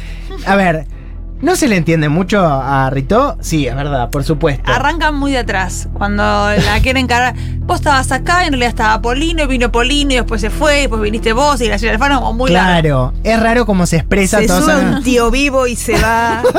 a 0.46 0.54
ver, 0.54 0.86
no 1.44 1.56
se 1.56 1.68
le 1.68 1.76
entiende 1.76 2.08
mucho 2.08 2.44
a 2.44 2.88
Rito. 2.90 3.36
Sí, 3.40 3.66
es 3.66 3.74
verdad, 3.76 4.10
por 4.10 4.24
supuesto. 4.24 4.70
Arrancan 4.72 5.14
muy 5.14 5.32
de 5.32 5.38
atrás. 5.38 5.88
Cuando 5.92 6.22
la 6.22 6.80
quieren 6.82 7.06
cargar. 7.06 7.34
Vos 7.60 7.76
estabas 7.80 8.10
acá, 8.12 8.42
en 8.44 8.50
realidad 8.52 8.68
estaba 8.70 9.00
Polino, 9.00 9.44
y 9.44 9.46
vino 9.46 9.72
Polino, 9.72 10.12
y 10.12 10.16
después 10.16 10.40
se 10.40 10.50
fue, 10.50 10.78
y 10.78 10.80
después 10.82 11.00
viniste 11.00 11.32
vos, 11.32 11.60
y 11.62 11.68
la 11.68 11.78
señora 11.78 11.94
Alfano, 11.96 12.20
como 12.20 12.32
muy 12.34 12.50
largo. 12.50 13.12
claro, 13.12 13.14
es 13.24 13.40
raro 13.40 13.64
cómo 13.64 13.86
se 13.86 13.96
expresa 13.96 14.38
Se 14.40 14.46
todo 14.46 14.60
sube 14.60 14.80
un 14.96 15.02
tío 15.04 15.30
vivo 15.30 15.66
y 15.66 15.76
se 15.76 15.98
va. 16.00 16.42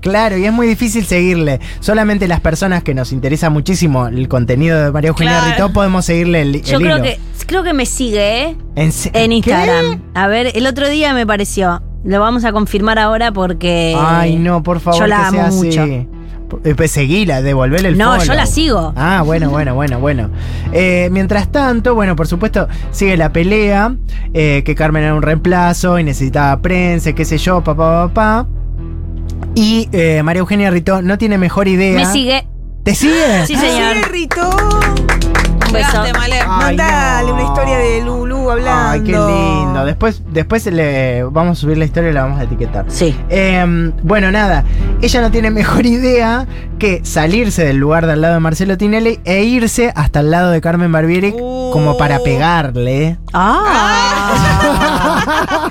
Claro, 0.00 0.36
y 0.36 0.44
es 0.44 0.52
muy 0.52 0.66
difícil 0.66 1.06
seguirle. 1.06 1.60
Solamente 1.80 2.28
las 2.28 2.40
personas 2.40 2.82
que 2.82 2.94
nos 2.94 3.12
interesa 3.12 3.48
muchísimo 3.50 4.06
el 4.08 4.28
contenido 4.28 4.78
de 4.82 4.90
María 4.92 5.08
Eugenia 5.08 5.38
Claro. 5.38 5.50
Rito 5.52 5.72
podemos 5.72 6.04
seguirle 6.04 6.42
el, 6.42 6.62
Yo 6.62 6.76
el 6.78 6.82
creo 6.82 6.96
hilo. 6.96 7.04
que, 7.04 7.18
creo 7.46 7.62
que 7.62 7.72
me 7.72 7.86
sigue, 7.86 8.42
¿eh? 8.42 8.56
En. 8.76 9.32
Instagram. 9.32 10.02
A 10.14 10.26
ver, 10.26 10.52
el 10.54 10.66
otro 10.66 10.88
día 10.88 11.14
me 11.14 11.26
pareció. 11.26 11.82
Lo 12.04 12.20
vamos 12.20 12.44
a 12.44 12.52
confirmar 12.52 12.98
ahora 12.98 13.32
porque. 13.32 13.96
Ay, 13.98 14.36
no, 14.36 14.62
por 14.62 14.80
favor, 14.80 15.00
Yo 15.00 15.06
la 15.06 15.16
que 15.16 15.22
amo 15.24 15.36
sea 15.38 15.46
así. 15.46 15.56
mucho. 15.56 15.82
Eh, 15.84 16.74
Pues 16.76 16.90
seguila, 16.92 17.40
devolverle 17.42 17.88
el 17.88 17.98
No, 17.98 18.10
follow. 18.12 18.26
yo 18.26 18.34
la 18.34 18.46
sigo. 18.46 18.92
Ah, 18.96 19.22
bueno, 19.24 19.50
bueno, 19.50 19.74
bueno, 19.74 19.98
bueno. 19.98 20.30
Eh, 20.72 21.08
mientras 21.10 21.50
tanto, 21.50 21.94
bueno, 21.94 22.14
por 22.14 22.28
supuesto, 22.28 22.68
sigue 22.92 23.16
la 23.16 23.32
pelea, 23.32 23.96
eh, 24.34 24.62
que 24.64 24.74
Carmen 24.74 25.02
era 25.02 25.14
un 25.14 25.22
reemplazo 25.22 25.98
y 25.98 26.04
necesitaba 26.04 26.60
prensa, 26.60 27.10
y 27.10 27.14
qué 27.14 27.24
sé 27.24 27.38
yo, 27.38 27.64
papá, 27.64 28.06
papá. 28.08 28.46
Y 29.56 29.88
eh, 29.92 30.22
María 30.22 30.40
Eugenia 30.40 30.70
Rito 30.70 31.00
no 31.02 31.16
tiene 31.18 31.38
mejor 31.38 31.66
idea. 31.66 31.98
Me 31.98 32.06
sigue. 32.06 32.46
¿Te 32.84 32.94
sigue? 32.94 33.46
Sí, 33.46 33.56
señor. 33.56 33.94
Sí, 33.96 34.02
Rito. 34.12 34.50
Un 34.50 35.13
beso. 35.74 36.04
Mandale 36.46 37.26
no. 37.26 37.34
una 37.34 37.42
historia 37.44 37.78
de 37.78 38.02
Lulu 38.02 38.50
hablando. 38.50 38.90
Ay, 38.90 39.00
qué 39.00 39.12
lindo. 39.12 39.84
Después, 39.84 40.22
después 40.30 40.64
le 40.66 41.24
vamos 41.24 41.58
a 41.58 41.60
subir 41.60 41.76
la 41.78 41.84
historia 41.84 42.10
y 42.10 42.12
la 42.12 42.22
vamos 42.22 42.40
a 42.40 42.44
etiquetar. 42.44 42.84
Sí. 42.88 43.14
Eh, 43.28 43.92
bueno, 44.02 44.30
nada, 44.30 44.64
ella 45.02 45.20
no 45.20 45.30
tiene 45.30 45.50
mejor 45.50 45.84
idea 45.86 46.46
que 46.78 47.00
salirse 47.04 47.64
del 47.64 47.76
lugar 47.76 48.06
de 48.06 48.12
al 48.12 48.20
lado 48.20 48.34
de 48.34 48.40
Marcelo 48.40 48.76
Tinelli 48.78 49.20
e 49.24 49.42
irse 49.44 49.92
hasta 49.94 50.20
el 50.20 50.30
lado 50.30 50.50
de 50.50 50.60
Carmen 50.60 50.90
Barbieri 50.92 51.34
Uh. 51.38 51.70
como 51.72 51.96
para 51.96 52.18
pegarle. 52.20 53.18
Ah. 53.32 55.13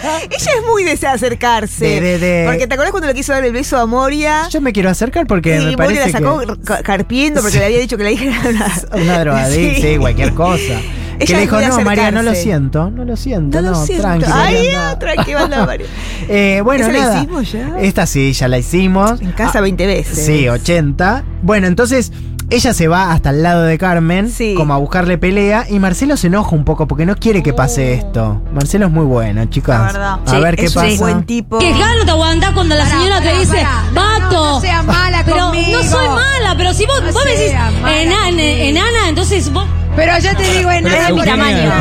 Ella 0.29 0.51
es 0.59 0.65
muy 0.69 0.83
de 0.83 0.91
acercarse. 1.07 1.85
De- 1.85 2.01
de- 2.01 2.19
de- 2.19 2.45
Porque 2.47 2.67
te 2.67 2.73
acuerdas 2.73 2.91
cuando 2.91 3.07
le 3.07 3.13
quiso 3.13 3.33
dar 3.33 3.43
el 3.43 3.51
beso 3.53 3.77
a 3.77 3.85
Moria. 3.85 4.47
Yo 4.49 4.61
me 4.61 4.73
quiero 4.73 4.89
acercar 4.89 5.25
porque 5.27 5.59
y 5.61 5.65
me 5.75 5.77
Moria 5.77 6.05
la 6.05 6.11
sacó 6.11 6.39
que 6.39 6.61
ca- 6.63 6.81
carpiendo 6.83 7.41
porque 7.41 7.59
le 7.59 7.65
había 7.65 7.79
dicho 7.79 7.97
que 7.97 8.03
la 8.03 8.11
hija 8.11 8.25
era 8.25 8.49
una, 8.49 8.73
una 9.03 9.19
drogadicta, 9.19 9.87
sí. 9.87 9.97
cualquier 9.97 10.33
cosa. 10.33 10.57
que 11.19 11.25
Ella 11.25 11.37
le 11.37 11.43
es 11.43 11.51
dijo, 11.51 11.61
no, 11.61 11.81
María, 11.85 12.11
no 12.11 12.23
lo 12.23 12.31
acercarse". 12.31 12.41
siento, 12.43 12.89
no 12.91 13.05
lo 13.05 13.15
siento, 13.15 13.61
No 13.61 13.71
no, 13.71 13.79
lo 13.79 13.85
siento. 13.85 14.03
tranqui. 14.03 14.25
Ay, 14.33 14.67
tranqui, 14.99 15.33
anda, 15.33 15.65
María. 15.65 15.85
Eh, 16.27 16.61
bueno, 16.63 16.83
¿Esa 16.85 16.91
la 16.93 16.99
nada. 16.99 17.17
hicimos 17.19 17.51
ya? 17.51 17.79
Esta 17.79 18.05
sí, 18.07 18.33
ya 18.33 18.47
la 18.47 18.57
hicimos. 18.57 19.21
En 19.21 19.31
casa 19.31 19.59
Ah, 19.59 19.61
20 19.61 19.85
veces. 19.85 20.25
Sí, 20.25 20.49
80. 20.49 21.23
Bueno, 21.43 21.67
entonces 21.67 22.11
ella 22.55 22.73
se 22.73 22.87
va 22.87 23.11
hasta 23.11 23.31
el 23.31 23.43
lado 23.43 23.63
de 23.63 23.77
Carmen, 23.77 24.29
Sí. 24.29 24.53
como 24.55 24.73
a 24.73 24.77
buscarle 24.77 25.17
pelea, 25.17 25.65
y 25.69 25.79
Marcelo 25.79 26.17
se 26.17 26.27
enoja 26.27 26.55
un 26.55 26.63
poco 26.65 26.87
porque 26.87 27.05
no 27.05 27.15
quiere 27.15 27.41
que 27.43 27.53
pase 27.53 27.93
esto. 27.93 28.41
Marcelo 28.53 28.85
es 28.87 28.91
muy 28.91 29.05
bueno, 29.05 29.43
chicas. 29.45 29.79
La 29.79 29.85
verdad. 29.91 30.19
A 30.25 30.29
Sí, 30.31 30.39
ver 30.41 30.55
qué 30.55 30.65
es 30.65 30.73
pasa. 30.73 30.87
un 30.87 30.97
buen 30.97 31.23
tipo. 31.25 31.59
Que 31.59 31.71
no 31.71 32.05
te 32.05 32.11
aguantás 32.11 32.51
cuando 32.51 32.75
la 32.75 32.85
señora 32.85 33.21
te 33.21 33.37
dice. 33.39 33.63
No, 33.93 34.01
vato. 34.01 34.31
no 34.55 34.61
seas 34.61 34.85
mala 34.85 35.21
pero 35.25 35.37
conmigo. 35.47 35.81
no 35.81 35.83
soy 35.89 36.07
mala, 36.09 36.53
pero 36.57 36.73
si 36.73 36.85
vos, 36.85 37.01
No 37.03 37.11
vos 37.11 37.23
me 37.25 37.31
decís 37.31 37.51
enana, 37.51 38.41
enana, 38.41 39.09
entonces 39.09 39.51
vos. 39.51 39.65
Pero 39.95 40.17
yo 40.19 40.35
te 40.35 40.43
digo, 40.57 40.71
en 40.71 40.83
nada, 40.85 41.09
mi 41.11 41.21
tamaño. 41.21 41.71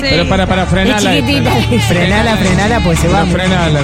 Pero 0.00 0.28
para, 0.28 0.46
para 0.46 0.66
frenala. 0.66 1.16
Es. 1.16 1.84
Frenala, 1.86 2.36
frenala, 2.36 2.80
pues 2.82 2.98
se 2.98 3.08
va. 3.08 3.20
Pero 3.24 3.32
frenala. 3.38 3.80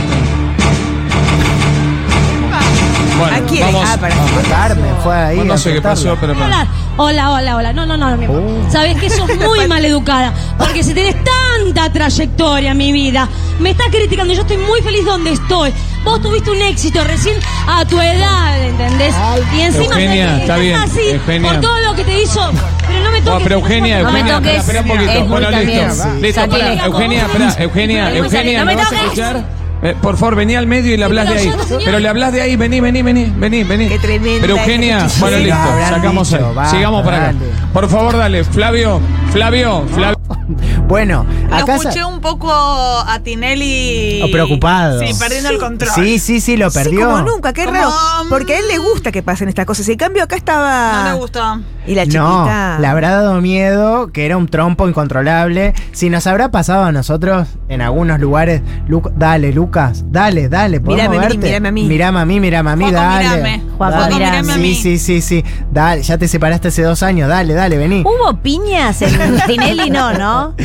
Bueno, 3.20 3.36
¿A 3.36 3.48
quién? 3.48 3.66
vamos. 3.72 3.88
Ah, 3.88 3.96
para-. 4.00 4.14
Carmen 4.48 4.94
fue 5.02 5.14
ahí. 5.16 5.38
No 5.44 5.54
a 5.54 5.58
sé 5.58 5.72
qué 5.74 5.82
pasó, 5.82 6.16
pero. 6.20 6.32
Hola, 6.32 6.66
hola, 6.96 7.30
hola, 7.32 7.56
hola. 7.56 7.72
No, 7.72 7.86
no, 7.86 7.96
no, 7.96 8.16
mi 8.16 8.24
amor. 8.24 8.42
Oh. 8.66 8.70
Sabés 8.70 8.98
que 8.98 9.10
sos 9.10 9.28
muy 9.46 9.66
maleducada. 9.68 10.32
Porque 10.58 10.82
si 10.82 10.94
tenés 10.94 11.16
tanta 11.24 11.90
trayectoria 11.92 12.70
en 12.72 12.76
mi 12.78 12.92
vida, 12.92 13.28
me 13.58 13.70
estás 13.70 13.88
criticando. 13.90 14.32
Yo 14.34 14.42
estoy 14.42 14.56
muy 14.58 14.80
feliz 14.82 15.04
donde 15.04 15.32
estoy. 15.32 15.72
Vos 16.04 16.22
tuviste 16.22 16.50
un 16.50 16.62
éxito 16.62 17.04
recién 17.04 17.36
a 17.68 17.84
tu 17.84 18.00
edad, 18.00 18.58
¿entendés? 18.64 19.14
Y 19.54 19.60
encima 19.60 19.84
Eugenia, 19.84 20.24
estás 20.24 20.40
está 20.40 20.56
bien, 20.56 20.74
así 20.76 21.00
Eugenia. 21.10 21.52
por 21.52 21.60
todo 21.60 21.78
lo 21.80 21.94
que 21.94 22.04
te 22.04 22.22
hizo. 22.22 22.40
Pero 22.86 23.00
no 23.04 23.10
me 23.10 23.20
Bueno, 23.20 23.24
toques. 23.32 23.42
pero 23.44 23.54
Eugenia, 23.56 23.98
No 24.02 24.04
me 24.04 24.18
Eugenia, 24.20 24.36
toques, 24.36 24.56
espera, 24.60 24.80
un 24.80 24.88
poquito. 24.88 25.10
es 25.12 25.28
bueno, 25.28 25.50
listo. 25.50 26.14
Listo, 26.22 26.48
para, 26.48 26.84
Eugenia, 26.86 27.26
espera, 27.26 27.54
Eugenia, 27.58 28.16
Eugenia. 28.16 28.64
¿me 28.64 28.64
No 28.64 28.64
me 28.64 28.76
vas 28.76 28.86
a 28.86 28.88
toques. 28.90 29.04
escuchar? 29.04 29.59
Eh, 29.82 29.96
por 30.00 30.16
favor, 30.16 30.36
vení 30.36 30.54
al 30.56 30.66
medio 30.66 30.92
y 30.92 30.96
le 30.96 31.04
hablas 31.04 31.28
de 31.28 31.38
ahí. 31.38 31.52
Pero 31.84 31.98
le 31.98 32.08
hablas 32.08 32.32
de 32.32 32.42
ahí, 32.42 32.56
vení, 32.56 32.80
vení, 32.80 33.02
vení, 33.02 33.32
vení, 33.36 33.64
vení. 33.64 33.88
Qué 33.88 33.98
tremenda 33.98 34.40
Pero 34.42 34.58
Eugenia, 34.58 35.06
bueno, 35.18 35.38
listo, 35.38 35.58
sacamos 35.88 36.30
dicho, 36.30 36.52
ahí. 36.56 36.70
Sigamos 36.70 37.04
para 37.04 37.30
acá. 37.30 37.34
Por 37.72 37.88
favor, 37.88 38.16
dale, 38.16 38.44
Flavio, 38.44 39.00
Flavio, 39.32 39.84
Flavio. 39.94 40.19
Bueno, 40.88 41.24
Lo 41.48 41.56
acá. 41.56 41.76
escuché 41.76 42.04
un 42.04 42.20
poco 42.20 42.50
a 42.52 43.20
Tinelli. 43.22 44.22
Oh, 44.24 44.30
preocupado. 44.30 44.98
Sí, 45.00 45.12
perdiendo 45.18 45.50
el 45.50 45.58
control. 45.58 45.90
Sí, 45.94 46.18
sí, 46.18 46.40
sí, 46.40 46.56
lo 46.56 46.70
Sí, 46.70 46.78
perdió. 46.78 47.06
como 47.10 47.22
nunca, 47.22 47.52
qué 47.52 47.64
Como, 47.64 47.76
raro. 47.76 47.92
Porque 48.28 48.54
a 48.54 48.58
él 48.58 48.64
le 48.68 48.78
gusta 48.78 49.12
que 49.12 49.22
pasen 49.22 49.48
estas 49.48 49.66
cosas. 49.66 49.88
En 49.88 49.96
cambio, 49.96 50.24
acá 50.24 50.36
estaba. 50.36 51.04
No 51.04 51.10
le 51.12 51.16
gustó. 51.18 51.60
Y 51.86 51.94
la 51.94 52.04
No, 52.04 52.10
chiquita. 52.10 52.78
le 52.80 52.86
habrá 52.86 53.10
dado 53.10 53.40
miedo, 53.40 54.12
que 54.12 54.26
era 54.26 54.36
un 54.36 54.48
trompo 54.48 54.88
incontrolable. 54.88 55.74
Si 55.92 56.10
nos 56.10 56.26
habrá 56.26 56.50
pasado 56.50 56.84
a 56.84 56.92
nosotros 56.92 57.48
en 57.68 57.80
algunos 57.82 58.20
lugares, 58.20 58.62
Lu- 58.86 59.02
dale, 59.16 59.52
Lucas, 59.52 60.04
dale, 60.10 60.48
dale, 60.48 60.80
¿podemos 60.80 60.96
Mírame 61.08 61.16
a 61.16 61.20
mí, 61.20 61.26
verte? 61.36 61.46
mírame 61.46 61.68
a 61.68 61.72
mí. 61.72 61.84
Mirame 61.86 62.20
a 62.20 62.24
mí, 62.26 62.40
mirame 62.40 62.70
a 62.70 62.76
mí, 62.76 62.84
Juaco, 62.84 62.96
dale. 63.00 63.28
mírame. 63.28 63.62
Juaco, 63.78 63.96
Dale. 63.98 64.14
mírame 64.14 64.52
a 64.52 64.54
sí, 64.56 64.74
sí, 64.74 64.98
sí, 64.98 65.20
sí. 65.20 65.44
Dale, 65.72 66.02
ya 66.02 66.18
te 66.18 66.28
separaste 66.28 66.68
hace 66.68 66.82
dos 66.82 67.02
años, 67.02 67.28
dale, 67.28 67.54
dale, 67.54 67.78
vení. 67.78 68.02
¿Hubo 68.02 68.36
piñas 68.42 69.00
en 69.02 69.40
Tinelli? 69.46 69.90
No, 69.90 70.12
¿no? 70.12 70.39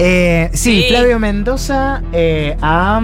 Eh, 0.00 0.50
sí, 0.54 0.82
Sí. 0.82 0.86
Flavio 0.90 1.18
Mendoza 1.18 2.02
eh, 2.12 2.56
a, 2.62 3.00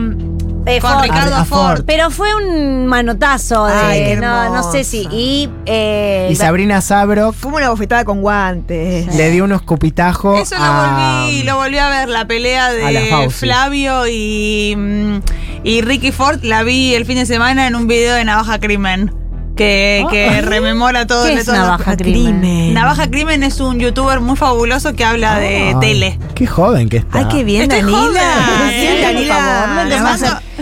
Eh, 0.66 0.80
Con 0.80 0.92
Ford. 0.92 1.02
Ricardo 1.02 1.35
a- 1.35 1.40
a 1.40 1.44
Ford. 1.44 1.76
Ford. 1.78 1.85
Pero 1.87 2.11
fue 2.11 2.28
un 2.37 2.87
manotazo 2.87 3.66
de. 3.66 3.73
Ay, 3.75 4.04
qué 4.04 4.16
no, 4.16 4.49
no 4.54 4.71
sé 4.73 4.85
si. 4.85 5.06
Y. 5.11 5.50
eh, 5.66 6.28
y 6.30 6.37
Sabrina 6.37 6.80
Sabrok 6.80 7.35
Fue 7.35 7.52
una 7.52 7.68
bofetada 7.71 8.04
con 8.04 8.23
guantes. 8.23 9.14
le 9.14 9.30
dio 9.30 9.44
un 9.44 9.52
escupitajo 9.52 10.37
Eso 10.37 10.54
lo 10.56 10.64
volví, 10.64 11.42
lo 11.42 11.56
volví 11.56 11.78
a 11.78 11.88
ver, 11.90 12.09
la 12.09 12.26
pelea 12.26 12.71
de. 12.73 13.28
Flavio 13.30 14.06
y, 14.06 14.75
mm, 14.76 15.16
y 15.64 15.80
Ricky 15.83 16.12
Ford. 16.12 16.42
La 16.44 16.62
vi 16.62 16.94
el 16.94 17.04
fin 17.04 17.16
de 17.16 17.26
semana 17.26 17.66
en 17.66 17.75
un 17.75 17.87
video 17.88 18.14
de 18.14 18.25
Navaja 18.25 18.59
Crimen. 18.61 19.12
Que, 19.56 20.04
que 20.11 20.40
rememora 20.42 21.06
todo 21.06 21.25
¿Qué 21.26 21.34
de 21.34 21.40
es 21.40 21.46
todo. 21.46 21.56
Navaja 21.56 21.96
Crimen? 21.96 22.75
Navaja 22.75 23.08
Crimen 23.08 23.42
es 23.44 23.61
un 23.61 23.78
youtuber 23.78 24.18
muy 24.20 24.37
fabuloso 24.37 24.94
que 24.94 25.04
habla 25.04 25.38
de 25.38 25.68
Ay, 25.68 25.75
tele. 25.80 26.18
Qué 26.34 26.46
joven 26.46 26.88
que 26.88 26.96
está. 26.99 27.18
Ay, 27.20 27.26
qué 27.30 27.44
bien, 27.44 27.62
Estoy 27.70 27.80
Danila. 27.82 27.99
joven. 27.99 29.16
Por 29.16 29.26
favor, 29.26 29.87
no 29.87 30.08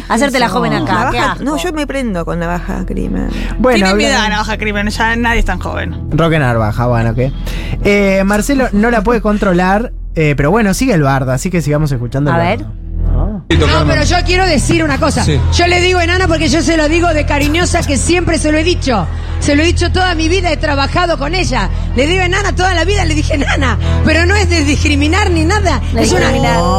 a 0.09 0.15
hacerte 0.15 0.39
la 0.39 0.49
joven 0.49 0.73
acá. 0.75 0.93
Navaja- 1.11 1.37
no, 1.41 1.57
yo 1.57 1.73
me 1.73 1.87
prendo 1.87 2.25
con 2.25 2.39
navaja 2.39 2.85
crimen. 2.87 3.29
Bueno, 3.59 3.77
Tiene 3.79 3.95
mi 3.95 4.05
edad 4.05 4.29
Navaja 4.29 4.59
Crimen, 4.59 4.89
ya 4.89 5.17
nadie 5.17 5.39
es 5.41 5.45
tan 5.47 5.59
joven. 5.59 6.09
Roque 6.11 6.39
Narvaja, 6.39 6.87
bueno, 6.87 7.15
¿qué? 7.15 7.33
Eh, 7.85 8.23
Marcelo 8.25 8.69
no 8.73 8.91
la 8.91 9.03
puede 9.03 9.21
controlar, 9.23 9.93
eh, 10.15 10.35
pero 10.37 10.51
bueno, 10.51 10.75
sigue 10.75 10.93
el 10.95 11.03
bardo, 11.03 11.33
así 11.33 11.51
que 11.51 11.63
sigamos 11.63 11.91
escuchando 11.93 12.31
el 12.31 12.37
A 12.37 12.39
bardo. 12.45 12.73
No, 13.59 13.87
pero 13.87 14.05
yo 14.05 14.17
quiero 14.25 14.47
decir 14.47 14.83
una 14.85 14.99
cosa. 14.99 15.25
Sí. 15.25 15.39
Yo 15.55 15.67
le 15.67 15.81
digo 15.81 16.01
enana 16.01 16.27
porque 16.29 16.49
yo 16.49 16.63
se 16.63 16.77
lo 16.77 16.89
digo 16.89 17.09
de 17.15 17.25
cariñosa 17.27 17.83
que 17.83 17.97
siempre 17.97 18.39
se 18.39 18.53
lo 18.53 18.59
he 18.59 18.65
dicho. 18.65 19.07
Se 19.41 19.57
lo 19.57 19.63
he 19.63 19.67
dicho 19.67 19.91
toda 19.91 20.15
mi 20.15 20.29
vida, 20.29 20.53
he 20.53 20.57
trabajado 20.57 21.19
con 21.19 21.35
ella. 21.35 21.69
Le 21.97 22.07
digo 22.07 22.23
enana 22.23 22.55
toda 22.55 22.75
la 22.75 22.85
vida, 22.85 23.05
le 23.05 23.15
dije 23.15 23.35
enana. 23.35 23.77
Pero 24.05 24.25
no 24.25 24.37
es 24.37 24.49
de 24.49 24.63
discriminar 24.65 25.31
ni 25.31 25.45
nada. 25.45 25.81
Es 25.99 26.13
una-. 26.13 26.31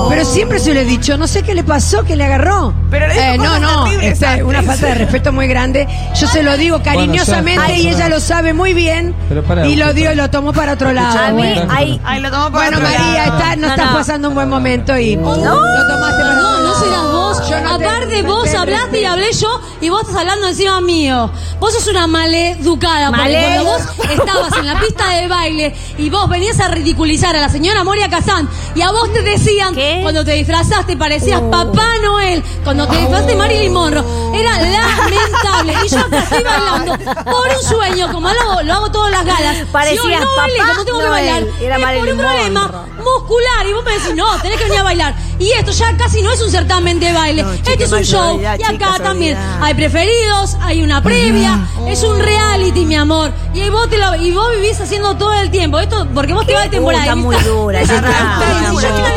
Pero 0.10 0.24
siempre 0.26 0.60
se 0.60 0.74
lo 0.74 0.80
he 0.80 0.86
dicho. 0.86 1.18
No 1.18 1.28
sé 1.28 1.44
qué 1.44 1.54
le 1.56 1.64
pasó, 1.66 2.04
que 2.06 2.16
le 2.16 2.24
agarró. 2.24 2.74
Pero 2.90 3.08
le 3.08 3.34
Eh, 3.34 3.38
no, 3.38 3.60
no. 3.60 3.88
esta 4.02 4.36
es 4.38 4.44
una 4.44 4.62
falta 4.64 4.88
de 4.88 4.96
respeto 4.96 5.34
muy 5.34 5.48
grande. 5.48 5.88
Yo 6.16 6.26
se 6.28 6.42
lo 6.42 6.56
digo 6.56 6.82
cariñosamente 6.82 7.60
Bueno, 7.66 7.84
ya. 7.84 7.90
y 7.90 7.94
ella 7.94 8.08
lo 8.10 8.20
sabe 8.22 8.54
muy 8.54 8.74
bien. 8.74 9.14
Pero 9.28 9.44
para, 9.44 9.68
y 9.68 9.76
lo 9.76 9.94
dio 9.94 10.14
y 10.14 10.16
lo 10.16 10.30
tomó 10.30 10.54
para 10.54 10.74
otro 10.74 10.94
lado. 10.94 11.20
A 11.20 11.32
mí. 11.32 11.54
Ay, 11.70 12.20
lo 12.22 12.32
tomó 12.32 12.50
para 12.52 12.70
Bueno, 12.70 12.78
otro 12.78 12.90
María, 13.00 13.26
lado. 13.28 13.40
está- 13.40 13.56
no, 13.58 13.68
No, 13.68 13.74
estás 13.74 13.94
pasando 13.94 14.30
un 14.30 14.36
buen 14.36 14.48
momento 14.50 14.98
y 14.98 15.16
lo 15.16 15.22
tomaste 15.24 16.24
para 16.24 16.63
No, 16.64 16.80
serás 16.80 17.12
vos. 17.12 17.50
Yo 17.50 17.60
no 17.62 17.78
te- 17.78 17.86
Aparte, 17.86 18.24
no 18.24 18.36
vos 18.36 18.44
te 18.50 18.58
hablaste 18.58 19.02
y 19.02 19.06
hablé 19.06 19.32
yo 19.34 19.60
y 19.82 19.90
vos 19.90 20.02
estás 20.02 20.16
hablando 20.18 20.48
encima 20.48 20.80
mío. 20.82 21.30
Vos 21.60 21.74
sos 21.74 21.88
una 21.88 22.08
maleducada. 22.08 23.12
Porque 23.12 23.32
cuando 23.34 23.64
vos 23.72 23.82
estabas 24.12 24.58
en 24.58 24.66
la 24.66 24.80
pista 24.80 25.10
de 25.10 25.28
baile 25.28 25.76
y 25.98 26.10
vos 26.10 26.28
venías 26.30 26.60
a 26.60 26.68
ridiculizar 26.70 27.36
a 27.36 27.42
la 27.42 27.50
señora 27.50 27.84
Moria 27.84 28.10
Kazán 28.10 28.50
y 28.76 28.82
a 28.82 28.92
vos 28.92 29.12
te 29.14 29.22
decían, 29.22 29.74
¿Qué? 29.74 30.00
cuando 30.02 30.24
te 30.24 30.34
disfrazaste 30.34 30.96
parecías 30.98 31.42
Oh. 31.44 31.52
Papá 31.52 31.88
Noel, 32.04 32.44
cuando 32.64 32.88
te 32.88 32.98
disfrazaste 32.98 33.36
Marilyn 33.36 33.74
Monroe, 33.74 34.04
era 34.34 34.58
lamentable. 34.60 35.74
Y 35.86 35.90
yo 35.90 36.00
acá 36.00 36.20
estoy 36.20 36.44
bailando 36.44 36.98
por 37.24 37.48
un 37.56 37.64
sueño, 37.64 38.12
como 38.12 38.30
lo, 38.30 38.64
lo 38.64 38.74
hago 38.74 38.92
todas 38.92 39.12
las 39.12 39.26
galas. 39.26 39.58
Parecías 39.72 40.02
si 40.04 40.08
hoy 40.14 40.16
no 40.20 40.36
bailé, 40.36 40.58
Papá 40.58 40.72
como 40.74 40.86
tengo 40.86 41.00
que 41.00 41.06
Noel, 41.06 41.24
bailar, 41.46 41.62
era 41.62 41.76
es 41.76 41.82
por 41.82 41.86
Marilyn 41.88 42.12
un 42.14 42.18
problema 42.20 42.62
Monroe. 42.62 43.04
muscular. 43.04 43.68
Y 43.68 43.74
vos 43.74 43.86
me 43.86 43.92
decís, 43.94 44.16
no, 44.16 44.40
tenés 44.42 44.58
que 44.58 44.64
venir 44.66 44.80
a 44.80 44.84
bailar. 44.84 45.16
Y 45.40 45.52
esto 45.52 45.72
ya 45.72 45.98
casi 45.98 46.22
no 46.22 46.32
es 46.32 46.42
un 46.42 46.52
certamen 46.52 47.00
de 47.00 47.12
baile. 47.14 47.44
No, 47.44 47.52
este 47.54 47.84
es 47.84 47.92
un 47.92 48.04
show. 48.04 48.40
y 48.42 48.46
acá 48.46 48.98
también 49.02 49.38
hay 49.62 49.74
preferidos, 49.74 50.56
hay 50.62 50.84
una 50.84 51.02
previa. 51.02 51.60
es 51.88 52.04
un 52.04 52.20
reality, 52.20 52.86
mi 52.86 52.96
amor. 52.96 53.32
Y 53.54 53.70
vos, 53.70 53.88
te 53.90 53.98
lo, 54.00 54.16
y 54.16 54.32
vos 54.32 54.48
vivís 54.56 54.80
haciendo 54.82 55.16
todo 55.16 55.32
el 55.34 55.52
tiempo. 55.52 55.80
Esto 55.80 56.08
porque 56.14 56.34
vos 56.34 56.46
te 56.46 56.54
vas 56.54 56.64
de 56.64 56.70
temporada. 56.70 57.04
Uy, 57.04 57.10
está 57.10 57.16
muy 57.16 57.36
dura, 57.44 57.82
está 57.82 57.96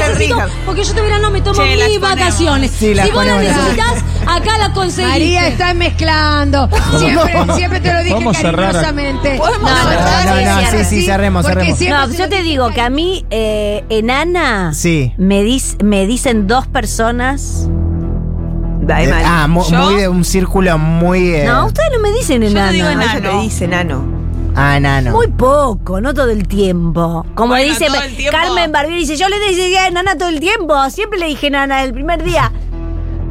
yo 0.08 0.14
Rija. 0.14 0.48
porque 0.66 0.84
yo 0.84 0.92
te 0.94 1.18
no 1.18 1.30
me 1.30 1.40
tomo 1.40 1.54
Che, 1.62 1.76
las 1.76 1.88
mis 1.88 2.00
vacaciones. 2.00 2.70
Sí, 2.70 2.94
las 2.94 3.06
si 3.06 3.12
vos 3.12 3.24
las 3.24 3.42
necesitas, 3.42 4.04
acá 4.26 4.58
la 4.58 4.72
conseguís. 4.72 5.10
María 5.10 5.48
está 5.48 5.72
mezclando. 5.74 6.68
Siempre, 6.98 7.54
siempre 7.54 7.80
te 7.80 7.92
lo 7.92 7.98
dije 8.00 8.14
Vamos 8.14 8.36
cerrar. 8.36 8.72
cariñosamente. 8.72 9.36
Podemos 9.38 9.70
No, 9.70 9.76
no, 9.84 9.90
cerrar 9.90 10.26
no, 10.26 10.34
no, 10.54 10.60
cierre. 10.68 10.84
sí, 10.84 11.00
sí, 11.00 11.06
cerremos, 11.06 11.46
cerremos. 11.46 11.80
No, 11.80 12.12
yo 12.12 12.28
te 12.28 12.42
digo 12.42 12.70
que 12.70 12.80
a 12.82 12.90
mí, 12.90 13.24
eh, 13.30 13.84
enana, 13.88 14.74
Sí. 14.74 15.14
me, 15.16 15.42
dis- 15.44 15.82
me 15.82 16.06
dicen 16.06 16.46
dos 16.46 16.66
personas. 16.66 17.68
Ay, 18.88 19.06
Eh, 19.06 19.12
ah, 19.24 19.46
mu- 19.48 19.64
¿Yo? 19.68 19.78
muy 19.90 19.94
de 19.96 20.08
un 20.08 20.24
círculo 20.24 20.76
muy. 20.78 21.30
eh, 21.34 21.44
No, 21.46 21.66
ustedes 21.66 21.88
no 21.92 21.98
me 22.00 22.12
dicen 22.12 22.42
Yo 22.42 22.48
enana. 22.48 22.70
digo 22.70 22.84
No, 22.90 23.00
ella 23.00 23.12
enano. 23.16 23.30
te 23.38 23.42
dice. 23.44 23.66
Ah, 24.56 24.80
nano. 24.80 25.12
Muy 25.12 25.28
poco, 25.28 26.00
no 26.00 26.14
todo 26.14 26.30
el 26.30 26.48
tiempo. 26.48 27.24
Como 27.34 27.50
Bueno, 27.50 27.68
dice 27.68 27.86
todo 27.86 28.00
el 28.02 28.16
tiempo. 28.16 28.38
Carmen 28.38 28.72
Barbieri, 28.72 29.00
dice, 29.00 29.16
yo 29.16 29.28
le 29.28 29.38
decía 29.38 29.86
enana 29.86 30.16
todo 30.16 30.30
el 30.30 30.40
tiempo. 30.40 30.74
Siempre 30.90 31.18
le 31.18 31.26
dije 31.26 31.48
enana 31.48 31.84
el 31.84 31.92
primer 31.92 32.22
día. 32.24 32.50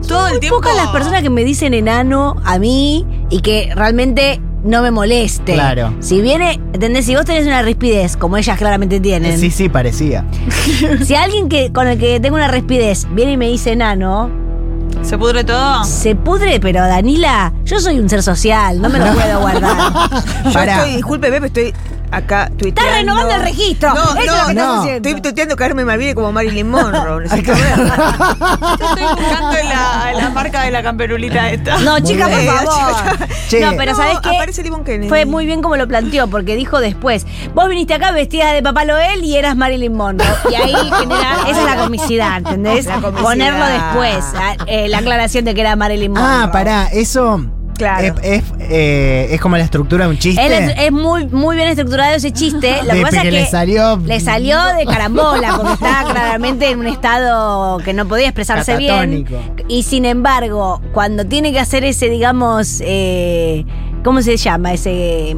Todo 0.08 0.28
el 0.28 0.34
Muy 0.34 0.40
tiempo. 0.40 0.58
pocas 0.58 0.76
las 0.76 0.88
personas 0.90 1.24
que 1.24 1.30
me 1.32 1.44
dicen 1.44 1.74
enano 1.74 2.36
a 2.46 2.60
mí 2.60 3.06
y 3.32 3.42
que 3.42 3.72
realmente 3.76 4.40
no 4.64 4.82
me 4.84 4.92
moleste. 4.92 5.54
Claro. 5.54 5.96
Si 6.00 6.22
viene, 6.22 6.60
¿entendés? 6.74 7.06
Si 7.06 7.16
vos 7.16 7.26
tenés 7.26 7.48
una 7.48 7.64
rispidez, 7.64 8.16
como 8.18 8.38
ellas 8.38 8.58
claramente 8.58 9.00
tienen. 9.00 9.38
Sí, 9.40 9.50
sí, 9.50 9.68
parecía. 9.70 10.26
Si 11.04 11.16
alguien 11.16 11.50
que 11.50 11.72
con 11.74 11.88
el 11.88 11.98
que 11.98 12.20
tengo 12.20 12.36
una 12.36 12.48
rispidez 12.48 13.08
viene 13.12 13.32
y 13.34 13.38
me 13.38 13.48
dice 13.50 13.72
enano, 13.72 14.30
¿Se 15.02 15.18
pudre 15.18 15.44
todo? 15.44 15.84
se 15.84 16.16
pudre, 16.16 16.60
pero 16.60 16.82
Danila, 16.82 17.54
yo 17.64 17.80
soy 17.80 18.00
un 18.00 18.10
ser 18.10 18.24
social, 18.24 18.82
no 18.82 18.90
me 18.90 19.00
lo 19.00 19.14
puedo 19.14 19.40
guardar. 19.40 19.78
Yo 20.46 20.54
Pará. 20.54 20.78
estoy, 20.78 20.96
disculpe, 20.96 21.30
Pepe, 21.30 21.48
estoy 21.48 21.74
acá 22.16 22.50
tuiteando. 22.58 22.82
Estás 22.82 22.98
renovando 23.00 23.36
el 23.36 23.42
registro. 23.42 23.94
No, 23.94 24.04
Eso 24.04 24.20
es 24.20 24.26
lo 24.42 24.48
que 24.48 24.54
no, 24.54 24.74
estás. 24.84 24.88
Estoy 24.96 25.22
tuiteando 25.22 25.56
Carmen 25.56 25.86
Malvide 25.86 26.16
como 26.16 26.32
Marilyn 26.32 26.70
Monroe. 26.70 27.24
Necesito 27.24 27.52
ver. 27.54 27.62
Yo 27.78 28.86
estoy 28.88 29.04
buscando 29.16 29.58
la, 29.70 30.14
la 30.14 30.30
marca 30.30 30.62
de 30.64 30.72
la 30.72 30.84
camperulita 30.84 31.50
esta. 31.50 31.78
No, 31.80 32.00
chica, 32.00 32.28
por 32.28 32.42
favor. 32.42 33.28
Che. 33.50 33.60
No, 33.60 33.74
pero 33.78 33.92
No, 33.92 33.98
¿sabes 33.98 34.20
qué? 34.22 34.30
aparece 34.36 34.64
Limón 34.64 34.84
Kennedy. 34.84 35.10
Fue 35.10 35.26
muy 35.26 35.46
bien 35.46 35.62
como 35.62 35.76
lo 35.78 35.88
planteó, 35.88 36.28
porque 36.28 36.56
dijo 36.56 36.80
después, 36.80 37.26
vos 37.54 37.70
viniste 37.70 37.94
acá 37.94 38.12
vestida 38.12 38.52
de 38.54 38.62
Papá 38.64 38.86
Noel 38.86 39.24
y 39.24 39.36
eras 39.38 39.56
Marilyn 39.56 39.94
Monroe. 39.94 40.28
Y 40.52 40.56
ahí 40.56 40.74
genera, 41.00 41.38
esa 41.48 41.60
es 41.60 41.66
la 41.66 41.76
comicidad, 41.84 42.38
¿entendés? 42.38 42.86
La 42.86 42.96
comicidad. 42.96 43.22
Ponerlo 43.24 43.66
después, 43.66 44.26
a- 44.36 44.56
eh, 44.68 44.88
la 44.90 45.00
aclaración 45.00 45.46
de 45.46 45.54
que 45.54 45.62
era 45.62 45.76
Marilyn 45.76 46.12
Monroe. 46.12 46.44
Ah, 46.44 46.52
pará, 46.52 46.88
eso. 46.92 47.46
Claro. 47.78 48.16
Es, 48.22 48.42
es, 48.42 48.44
eh, 48.60 49.28
es 49.32 49.42
como 49.42 49.58
la 49.58 49.64
estructura 49.64 50.06
de 50.06 50.12
un 50.12 50.18
chiste. 50.18 50.46
Es, 50.46 50.74
es 50.78 50.92
muy, 50.92 51.28
muy 51.28 51.56
bien 51.56 51.68
estructurado 51.68 52.16
ese 52.16 52.32
chiste. 52.32 52.78
Lo 52.84 52.94
De 52.94 52.98
que 52.98 53.02
pasa 53.02 53.22
que 53.22 53.28
es 53.28 53.34
que 53.34 53.40
le 53.42 53.46
salió- 53.48 53.98
le 54.06 54.20
salió 54.20 54.58
de 54.76 54.86
carambola, 54.86 55.56
porque 55.58 55.74
estaba 55.86 56.12
claramente 56.12 56.70
en 56.70 56.80
un 56.80 56.88
estado 56.88 57.78
que 57.80 57.94
no 57.94 58.08
podía 58.08 58.28
expresarse 58.28 58.78
bien. 58.78 59.24
Catatónico. 59.26 59.66
Y 59.68 59.84
sin 59.84 60.06
embargo, 60.06 60.82
cuando 60.94 61.26
tiene 61.26 61.52
que 61.52 61.60
hacer 61.60 61.84
ese, 61.84 62.10
digamos, 62.10 62.82
eh, 62.86 63.66
¿cómo 64.04 64.22
se 64.22 64.38
llama? 64.38 64.74
Ese. 64.74 65.36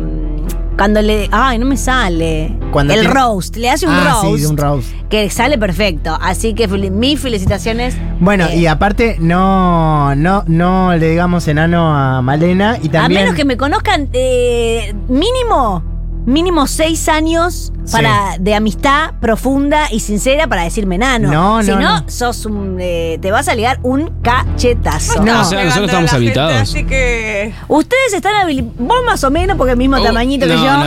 Cuando 0.77 1.01
le. 1.01 1.27
Ay, 1.31 1.57
no 1.57 1.65
me 1.65 1.75
sale. 1.75 2.55
Cuando 2.71 2.93
el 2.93 2.99
tiene- 3.01 3.13
roast. 3.13 3.55
Le 3.55 3.69
hace 3.69 3.87
un 3.87 3.93
Ah, 3.93 4.19
sí, 4.21 4.27
roast. 4.27 4.41
de 4.43 4.47
un 4.47 4.57
roast. 4.57 4.89
Que 5.09 5.29
sale 5.29 5.57
perfecto. 5.57 6.17
Así 6.21 6.53
que 6.53 6.69
fel- 6.69 6.91
mis 6.91 7.19
felicitaciones. 7.19 7.95
Bueno, 8.19 8.45
Eh, 8.45 8.57
y 8.57 8.67
aparte, 8.67 9.15
no, 9.19 10.13
no, 10.15 10.43
no 10.47 10.95
le 10.95 11.09
digamos 11.09 11.47
enano 11.47 11.95
a 11.97 12.21
Malena 12.21 12.77
y 12.81 12.89
A 12.89 12.91
también. 12.91 13.21
menos 13.23 13.35
que 13.35 13.45
me 13.45 13.57
conozcan 13.57 14.09
eh, 14.13 14.93
mínimo, 15.07 15.83
mínimo 16.27 16.67
seis 16.67 17.07
años 17.09 17.71
para 17.91 18.35
de 18.37 18.53
amistad 18.53 19.13
profunda 19.21 19.85
y 19.91 20.01
sincera 20.01 20.45
para 20.45 20.63
decirme 20.63 20.95
enano. 20.95 21.31
No, 21.31 21.63
si 21.63 21.71
no, 21.71 21.79
no, 21.79 22.01
no. 22.01 22.09
sos 22.09 22.45
un, 22.45 22.77
eh, 22.81 23.17
te 23.21 23.31
vas 23.31 23.47
a 23.47 23.55
ligar 23.55 23.79
un 23.81 24.11
cachetazo. 24.21 25.23
No. 25.23 25.41
O 25.41 25.45
sea, 25.45 25.63
nosotros 25.63 25.85
estamos 25.89 26.11
gente, 26.11 26.15
habilitados. 26.17 26.53
Así 26.57 26.83
que. 26.83 27.53
Ustedes 27.69 28.13
están 28.13 28.35
habili- 28.35 28.69
vos 28.77 28.97
más 29.05 29.23
o 29.23 29.31
menos 29.31 29.55
porque 29.57 29.71
el 29.71 29.77
mismo 29.77 29.95
Oh, 29.97 30.03
tamañito 30.03 30.45
que 30.45 30.53
no, 30.53 30.63
yo. 30.65 30.71
no. 30.77 30.83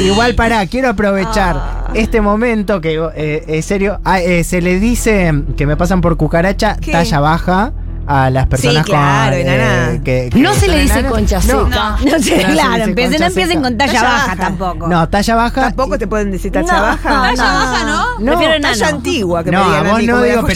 Igual, 0.04 0.34
pará, 0.36 0.64
quiero 0.66 0.90
aprovechar 0.90 1.90
este 1.94 2.20
momento 2.20 2.80
que 2.80 2.94
eh, 3.16 3.44
es 3.48 3.64
serio, 3.64 4.00
ah, 4.04 4.20
eh, 4.20 4.44
se 4.44 4.62
le 4.62 4.78
dice 4.78 5.32
que 5.56 5.66
me 5.66 5.76
pasan 5.76 6.00
por 6.00 6.16
cucaracha 6.16 6.76
¿Qué? 6.80 6.92
talla 6.92 7.18
baja 7.20 7.72
a 8.06 8.30
las 8.30 8.46
personas 8.46 8.84
claro, 8.84 9.36
con, 9.36 9.46
enana. 9.46 10.00
que, 10.02 10.30
que 10.32 10.38
No 10.40 10.52
se 10.54 10.68
le 10.68 10.80
dice 10.80 10.94
enanas. 11.00 11.12
concha 11.12 11.36
No, 11.46 11.64
seca. 11.66 11.96
No 12.04 12.18
sé, 12.18 12.22
se 12.22 12.44
claro, 12.44 12.84
empiecen, 12.84 13.12
concha 13.12 13.18
no 13.18 13.26
empiecen 13.26 13.62
con 13.62 13.76
talla, 13.78 13.92
Talla 13.92 14.02
baja, 14.08 14.26
baja. 14.26 14.36
tampoco. 14.36 14.88
No, 14.88 15.08
talla 15.08 15.34
baja. 15.36 15.60
Tampoco 15.62 15.98
te 15.98 16.06
pueden 16.06 16.30
decir 16.30 16.50
No, 16.54 16.64
baja. 16.64 17.08
no, 17.10 17.22
Talla 17.22 17.42
baja, 17.44 17.84
¿no? 17.84 18.18
No. 18.18 18.38
Prefiero. 18.38 18.60
Talla 18.60 18.88
antigua 18.88 19.44
que 19.44 19.50
no, 19.52 19.60
me 19.60 19.64
digan 19.66 19.86
a 19.86 19.88
a 19.88 19.92
vos 19.92 20.00
mí, 20.00 20.06
no 20.06 20.12
como 20.14 20.24
digo, 20.24 20.46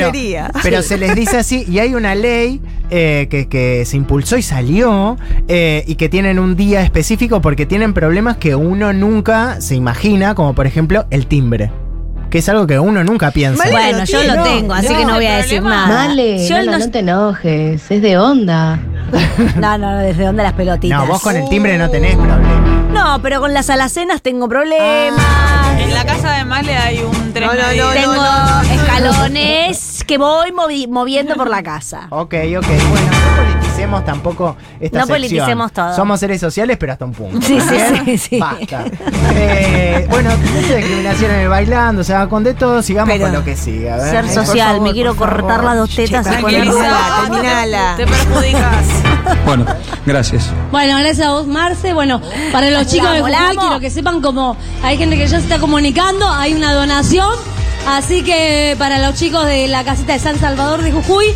pero 0.62 0.82
se 0.82 0.98
les 0.98 1.14
dice 1.14 1.38
así. 1.38 1.64
Y 1.68 1.78
hay 1.78 1.94
una 1.94 2.14
ley 2.14 2.60
eh, 2.90 3.28
que, 3.30 3.48
que 3.48 3.84
se 3.84 3.96
impulsó 3.96 4.36
y 4.36 4.42
salió 4.42 5.16
eh, 5.48 5.84
y 5.86 5.94
que 5.94 6.08
tienen 6.08 6.38
un 6.38 6.56
día 6.56 6.82
específico 6.82 7.40
porque 7.40 7.66
tienen 7.66 7.94
problemas 7.94 8.36
que 8.36 8.54
uno 8.54 8.92
nunca 8.92 9.60
se 9.60 9.74
imagina, 9.74 10.34
como 10.34 10.54
por 10.54 10.66
ejemplo 10.66 11.06
el 11.10 11.26
timbre. 11.26 11.70
Que 12.34 12.38
es 12.40 12.48
algo 12.48 12.66
que 12.66 12.80
uno 12.80 13.04
nunca 13.04 13.30
piensa. 13.30 13.62
Vale, 13.62 13.70
Bueno, 13.70 13.98
lo 13.98 14.04
yo 14.06 14.18
tiene. 14.18 14.34
lo 14.34 14.34
No, 14.34 14.42
tengo, 14.42 14.74
así 14.74 14.88
no. 14.88 14.98
que 14.98 15.04
no 15.04 15.14
voy 15.14 15.26
a 15.26 15.36
¿El 15.36 15.42
decir 15.42 15.60
problema? 15.60 15.86
nada. 15.86 16.06
Vale, 16.08 16.48
yo 16.48 16.56
Lola, 16.58 16.72
no, 16.72 16.78
no 16.84 16.90
te 16.90 16.98
enojes, 16.98 17.90
es 17.92 18.02
de 18.02 18.18
onda. 18.18 18.78
no, 19.60 19.78
no, 19.78 19.98
¿desde 19.98 20.24
dónde 20.24 20.42
las 20.42 20.52
pelotitas? 20.54 20.98
No, 20.98 21.06
vos 21.06 21.22
con 21.22 21.36
el 21.36 21.48
timbre 21.48 21.78
no 21.78 21.88
tenés 21.90 22.16
problema. 22.16 22.40
No, 22.92 23.22
pero 23.22 23.38
con 23.40 23.54
las 23.54 23.70
alacenas 23.70 24.20
tengo 24.20 24.48
problemas. 24.48 25.22
En 25.78 25.94
la 25.94 26.04
casa 26.04 26.32
de 26.32 26.44
Male 26.44 26.76
hay 26.76 26.98
un 27.04 27.32
tren. 27.32 27.46
No, 27.46 27.54
no, 27.54 27.68
medio- 27.68 27.84
no, 27.86 27.92
tengo 27.92 28.14
no, 28.16 28.62
no. 28.62 28.62
escalones 28.62 30.02
que 30.08 30.18
voy 30.18 30.50
movi- 30.50 30.88
moviendo 30.88 31.36
por 31.36 31.48
la 31.48 31.62
casa. 31.62 32.08
Ok, 32.10 32.34
ok. 32.58 32.66
Bueno, 32.66 33.10
no 33.60 33.63
politicemos 33.74 34.04
tampoco 34.04 34.56
esta 34.80 34.98
No 35.00 35.06
sección. 35.06 35.18
politicemos 35.18 35.72
todo. 35.72 35.96
Somos 35.96 36.20
seres 36.20 36.40
sociales, 36.40 36.76
pero 36.78 36.92
hasta 36.92 37.04
un 37.04 37.12
punto. 37.12 37.44
Sí, 37.44 37.58
sí, 37.60 37.76
sí, 38.04 38.18
sí. 38.18 38.38
Basta. 38.38 38.84
Eh, 39.34 40.06
bueno, 40.08 40.30
mucha 40.54 40.76
discriminación 40.76 41.30
en 41.32 41.40
el 41.40 41.48
bailando, 41.48 42.04
se 42.04 42.14
va 42.14 42.28
con 42.28 42.44
de 42.44 42.54
todo. 42.54 42.82
Sigamos 42.82 43.12
Pero- 43.12 43.24
con 43.26 43.32
lo 43.34 43.44
que 43.44 43.56
sigue. 43.56 43.90
A 43.90 43.96
ver. 43.96 44.10
Ser 44.10 44.28
social, 44.46 44.68
favor, 44.76 44.82
me 44.82 44.92
quiero 44.92 45.16
cortar 45.16 45.40
favor. 45.48 45.64
las 45.64 45.76
dos 45.78 45.90
tetas 45.94 46.26
y 46.26 46.30
Terminala. 46.30 47.94
Te, 47.96 48.04
te 48.04 48.10
perjudicas. 48.10 48.86
Bueno, 49.46 49.64
gracias. 50.04 50.50
Bueno, 50.70 50.98
gracias 50.98 51.26
a 51.26 51.32
vos, 51.32 51.46
Marce. 51.46 51.94
Bueno, 51.94 52.20
para 52.52 52.70
los 52.70 52.86
chicos 52.86 53.10
de 53.12 53.20
Jujuy, 53.20 53.34
quiero 53.58 53.80
que 53.80 53.90
sepan 53.90 54.20
como 54.20 54.54
hay 54.82 54.98
gente 54.98 55.16
que 55.16 55.26
ya 55.26 55.38
se 55.38 55.44
está 55.44 55.58
comunicando, 55.58 56.28
hay 56.30 56.52
una 56.54 56.72
donación. 56.74 57.28
Así 57.86 58.22
que 58.22 58.76
para 58.78 58.98
los 58.98 59.14
chicos 59.14 59.46
de 59.46 59.68
la 59.68 59.84
casita 59.84 60.14
de 60.14 60.18
San 60.18 60.38
Salvador 60.38 60.82
de 60.82 60.92
Jujuy, 60.92 61.26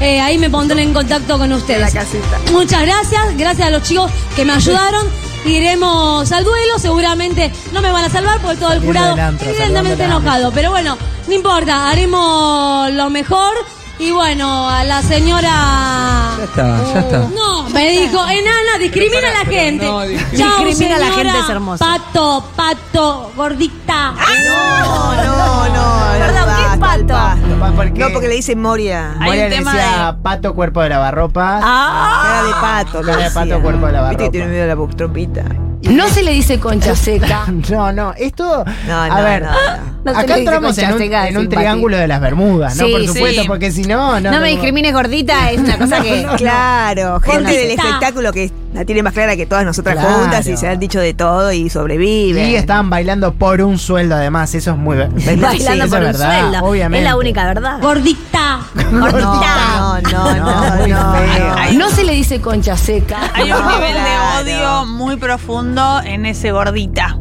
eh, 0.00 0.20
ahí 0.20 0.38
me 0.38 0.50
pondré 0.50 0.82
en 0.82 0.92
contacto 0.92 1.38
con 1.38 1.52
ustedes. 1.52 1.80
La 1.80 2.00
casita. 2.00 2.40
Muchas 2.52 2.82
gracias, 2.82 3.36
gracias 3.36 3.68
a 3.68 3.70
los 3.70 3.82
chicos 3.82 4.10
que 4.36 4.44
me 4.44 4.52
ayudaron. 4.52 5.06
Iremos 5.46 6.30
al 6.32 6.44
duelo, 6.44 6.78
seguramente 6.78 7.52
no 7.72 7.82
me 7.82 7.90
van 7.90 8.04
a 8.04 8.10
salvar 8.10 8.40
porque 8.40 8.56
todo 8.56 8.72
el 8.72 8.80
jurado 8.80 9.14
antro, 9.20 9.48
evidentemente 9.48 10.04
enojado. 10.04 10.52
Pero 10.52 10.70
bueno, 10.70 10.96
no 11.26 11.32
importa, 11.34 11.90
haremos 11.90 12.90
lo 12.92 13.10
mejor. 13.10 13.52
Y 13.98 14.10
bueno, 14.10 14.68
a 14.68 14.82
la 14.84 15.02
señora... 15.02 16.34
Ya 16.36 16.44
está, 16.44 16.92
ya 16.92 17.00
está. 17.00 17.18
No, 17.34 17.68
me 17.70 17.88
dijo, 17.90 18.24
enana, 18.26 18.78
discrimina 18.78 19.28
a 19.28 19.44
la 19.44 19.50
gente. 19.50 19.84
no, 19.86 20.00
discrimina. 20.02 20.50
Chau, 20.56 20.64
Discrimina 20.64 20.96
a 20.96 20.98
la 20.98 21.06
señora. 21.06 21.30
gente, 21.32 21.38
es 21.44 21.48
hermoso. 21.50 21.84
Pato, 21.84 22.44
pato, 22.56 23.32
gordita. 23.36 24.14
No, 24.46 25.14
no, 25.14 25.68
no. 25.68 26.18
Perdón, 26.18 26.56
¿qué 26.56 26.72
es 26.72 26.78
pato? 26.78 27.14
No, 27.58 28.08
porque 28.12 28.28
le 28.28 28.34
dicen 28.34 28.60
Moria. 28.60 29.12
Hay 29.20 29.26
Moria 29.28 29.44
un 29.44 29.50
le 29.50 29.56
tema 29.56 29.72
decía 29.74 30.16
pato, 30.22 30.54
cuerpo 30.54 30.82
de 30.82 30.88
lavarropas. 30.90 31.62
Ah, 31.64 32.22
Cara 32.24 32.46
de 32.46 32.52
pato. 32.84 33.02
le 33.02 33.12
Cara 33.12 33.24
de 33.24 33.30
pato, 33.30 33.46
decía. 33.46 33.62
cuerpo 33.62 33.86
de 33.86 33.92
lavarropa. 33.92 34.08
Viste 34.10 34.24
que 34.24 34.30
tiene 34.30 34.46
miedo 34.52 34.64
a 34.72 34.74
la 34.86 34.94
trompita. 34.96 35.44
No 35.84 36.08
se 36.08 36.22
le 36.22 36.32
dice 36.32 36.58
concha 36.58 36.96
seca. 36.96 37.44
No, 37.70 37.92
no, 37.92 38.14
esto. 38.16 38.64
No, 38.88 39.00
a 39.02 39.08
no, 39.08 39.22
ver, 39.22 39.42
no, 39.42 39.50
no. 39.52 39.94
No 40.04 40.12
se 40.12 40.18
acá 40.18 40.20
le 40.20 40.26
dice 40.26 40.38
entramos 40.40 40.78
en 40.78 40.84
concha 40.84 40.94
un, 40.96 40.98
seca, 41.02 41.28
en 41.28 41.36
un 41.36 41.42
simpático. 41.42 41.60
triángulo 41.60 41.96
de 41.98 42.08
las 42.08 42.20
Bermudas, 42.20 42.76
¿no? 42.76 42.86
Sí, 42.86 42.92
Por 42.92 43.00
sí. 43.02 43.06
supuesto, 43.08 43.42
porque 43.46 43.70
si 43.70 43.82
no. 43.84 44.18
No, 44.20 44.30
no 44.30 44.40
me 44.40 44.48
discrimines 44.48 44.92
gordita, 44.94 45.50
es 45.50 45.60
una 45.60 45.76
cosa 45.78 46.00
que. 46.00 46.26
Claro, 46.38 47.20
gente 47.20 47.52
del 47.52 47.70
está- 47.70 47.82
espectáculo 47.84 48.32
que 48.32 48.50
la 48.72 48.84
tiene 48.84 49.02
más 49.02 49.12
clara 49.12 49.36
que 49.36 49.46
todas 49.46 49.64
nosotras 49.64 49.96
Claro. 49.96 50.14
juntas 50.20 50.46
y 50.46 50.56
se 50.56 50.68
han 50.68 50.78
dicho 50.80 50.98
de 51.00 51.14
todo 51.14 51.52
y 51.52 51.68
sobreviven. 51.70 52.48
Y 52.50 52.56
estaban 52.56 52.88
bailando 52.90 53.34
por 53.34 53.60
un 53.60 53.78
sueldo, 53.78 54.14
además. 54.16 54.54
Eso 54.54 54.72
es 54.72 54.76
muy. 54.78 54.96
Bailando 55.26 55.50
Sí, 55.52 55.62
eso 55.62 55.70
por 55.70 55.80
es 55.80 55.84
un 55.84 56.00
verdad, 56.00 56.40
sueldo. 56.50 56.66
Obviamente. 56.66 57.04
Es 57.06 57.10
la 57.10 57.16
única 57.16 57.43
verdad. 57.46 57.80
Gordita. 57.80 58.60
No, 58.90 59.10
no, 59.10 60.00
no, 60.00 60.00
No, 60.00 60.86
no, 60.86 61.72
no, 61.72 61.90
se 61.90 62.04
le 62.04 62.12
dice 62.12 62.40
concha 62.40 62.76
seca. 62.76 63.30
Hay 63.34 63.52
un 63.52 63.66
nivel 63.66 63.94
de 63.94 64.52
odio 64.52 64.86
muy 64.86 65.16
profundo 65.16 66.00
en 66.04 66.26
ese 66.26 66.52
gordita. 66.52 67.18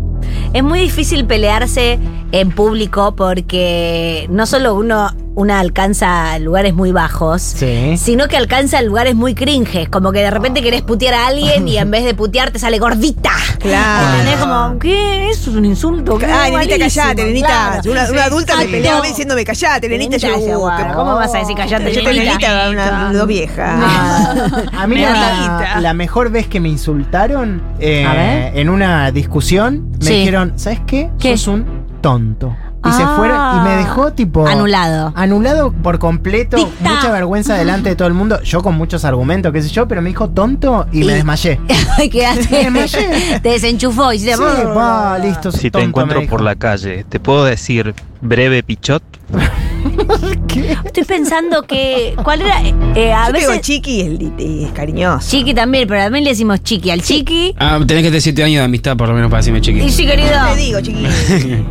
Es 0.53 0.63
muy 0.63 0.79
difícil 0.79 1.25
pelearse 1.25 1.99
en 2.31 2.51
público 2.51 3.15
porque 3.15 4.27
no 4.29 4.45
solo 4.45 4.75
uno 4.75 5.11
una 5.35 5.59
alcanza 5.59 6.37
lugares 6.39 6.73
muy 6.73 6.91
bajos, 6.91 7.41
Sí. 7.41 7.97
sino 7.97 8.27
que 8.27 8.37
alcanza 8.37 8.81
lugares 8.81 9.15
muy 9.15 9.33
cringes, 9.35 9.89
como 9.89 10.11
que 10.11 10.19
de 10.19 10.29
repente 10.29 10.61
querés 10.61 10.81
putear 10.83 11.13
a 11.15 11.27
alguien 11.27 11.67
y 11.67 11.77
en 11.77 11.89
vez 11.89 12.03
de 12.05 12.13
putear 12.13 12.51
te 12.51 12.59
sale 12.59 12.77
gordita. 12.79 13.31
Claro. 13.59 14.09
¿Entendés? 14.19 14.35
Como, 14.37 14.79
¿qué? 14.79 15.29
Eso 15.29 15.49
es 15.51 15.55
un 15.55 15.65
insulto. 15.65 16.19
Ah, 16.27 16.49
nenita, 16.51 16.77
callate, 16.77 17.23
nenita. 17.25 17.47
claro. 17.81 17.91
Una, 17.91 18.11
una 18.11 18.23
adulta 18.25 18.57
me 18.57 18.65
peleaba 18.65 19.01
diciéndome 19.05 19.43
callate, 19.45 19.89
nenita. 19.89 20.17
Nenita, 20.17 20.27
Yo, 20.39 20.47
ya, 20.47 20.57
uh, 20.57 20.59
guau, 20.59 20.77
que- 20.87 20.93
¿Cómo 20.93 21.15
vas 21.15 21.33
a 21.33 21.37
decir 21.39 21.55
callate, 21.55 21.91
Yo 21.93 22.03
te 22.03 22.13
nenita? 22.13 22.31
nenita, 22.37 22.69
una, 22.69 23.09
una 23.11 23.25
vieja. 23.25 23.73
A 24.77 24.87
mí 24.87 24.97
la, 24.97 25.11
Nenita. 25.33 25.81
la 25.81 25.93
mejor 25.93 26.29
vez 26.29 26.47
que 26.47 26.59
me 26.59 26.69
insultaron 26.69 27.61
eh, 27.79 28.51
en 28.55 28.69
una 28.69 29.11
discusión, 29.11 29.89
me 29.99 30.05
Sí. 30.05 30.13
dijeron, 30.19 30.53
¿sabes 30.57 30.81
qué? 30.85 31.09
¿Qué? 31.19 31.37
Sos 31.37 31.47
un 31.47 31.65
tonto. 32.01 32.55
Y 32.85 32.91
se 32.91 33.03
Ah. 33.03 33.13
fueron 33.15 33.57
y 33.57 33.69
me 33.69 33.75
dejó 33.77 34.11
tipo... 34.13 34.45
Anulado. 34.47 35.13
Anulado 35.15 35.71
por 35.71 35.99
completo, 35.99 36.57
mucha 36.81 37.11
vergüenza 37.11 37.55
delante 37.55 37.89
de 37.89 37.95
todo 37.95 38.07
el 38.07 38.13
mundo, 38.13 38.41
yo 38.41 38.61
con 38.61 38.75
muchos 38.75 39.05
argumentos, 39.05 39.51
qué 39.53 39.61
sé 39.61 39.69
yo, 39.69 39.87
pero 39.87 40.01
me 40.01 40.09
dijo 40.09 40.29
tonto 40.29 40.85
y, 40.91 41.03
me 41.03 41.13
desmayé. 41.13 41.59
Ay, 41.97 42.09
quedaste. 42.09 42.69
Me 42.69 42.81
desmayé. 42.81 43.39
te 43.41 43.49
desenchufó 43.49 44.11
y 44.13 44.19
se 44.19 44.33
Sí, 44.35 44.41
va, 44.41 45.17
listo. 45.19 45.51
Si 45.51 45.63
te 45.63 45.71
tonto, 45.71 45.87
encuentro 45.87 46.25
por 46.27 46.41
la 46.41 46.55
calle, 46.55 47.05
¿te 47.07 47.19
puedo 47.19 47.45
decir 47.45 47.93
breve 48.21 48.63
pichot? 48.63 49.03
Estoy 50.85 51.03
pensando 51.05 51.63
que. 51.63 52.15
¿Cuál 52.23 52.41
era? 52.41 52.61
Eh, 52.95 53.11
a 53.13 53.27
Yo 53.27 53.33
te 53.33 53.39
digo 53.39 53.51
veces. 53.51 53.65
chiqui 53.65 53.91
y 53.91 54.01
es, 54.01 54.19
y 54.39 54.65
cariñoso. 54.73 55.27
Chiqui 55.29 55.53
también, 55.53 55.87
pero 55.87 56.01
también 56.03 56.23
le 56.23 56.31
decimos 56.31 56.61
chiqui 56.63 56.89
al 56.91 57.01
chiqui. 57.01 57.55
Ah, 57.59 57.79
tenés 57.85 58.03
que 58.03 58.09
tener 58.09 58.21
7 58.21 58.43
años 58.43 58.59
de 58.59 58.65
amistad 58.65 58.95
por 58.97 59.07
lo 59.09 59.15
menos 59.15 59.29
para 59.29 59.39
decirme 59.39 59.59
Y 59.59 59.61
chiqui. 59.61 59.89
sí, 59.89 60.05
querido. 60.05 60.29
Te 60.53 60.59
digo, 60.59 60.79
chiqui. 60.81 61.07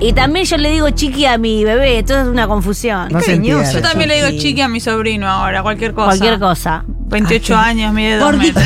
Y 0.00 0.12
también 0.12 0.44
yo 0.46 0.56
le 0.56 0.70
digo 0.70 0.90
chiqui 0.90 1.26
a 1.26 1.38
mi 1.38 1.64
bebé, 1.64 1.98
esto 1.98 2.18
es 2.20 2.26
una 2.26 2.46
confusión. 2.48 3.08
No 3.10 3.20
se 3.20 3.26
cariñoso. 3.36 3.72
Yo 3.74 3.82
también 3.82 4.08
le 4.08 4.16
digo 4.24 4.40
chiqui 4.42 4.60
a 4.60 4.68
mi 4.68 4.80
sobrino 4.80 5.28
ahora, 5.28 5.62
cualquier 5.62 5.92
cosa. 5.92 6.06
Cualquier 6.06 6.38
cosa. 6.38 6.84
28 6.88 7.56
años, 7.56 7.92
mide 7.92 8.16
dos 8.16 8.32
Gordita. 8.32 8.62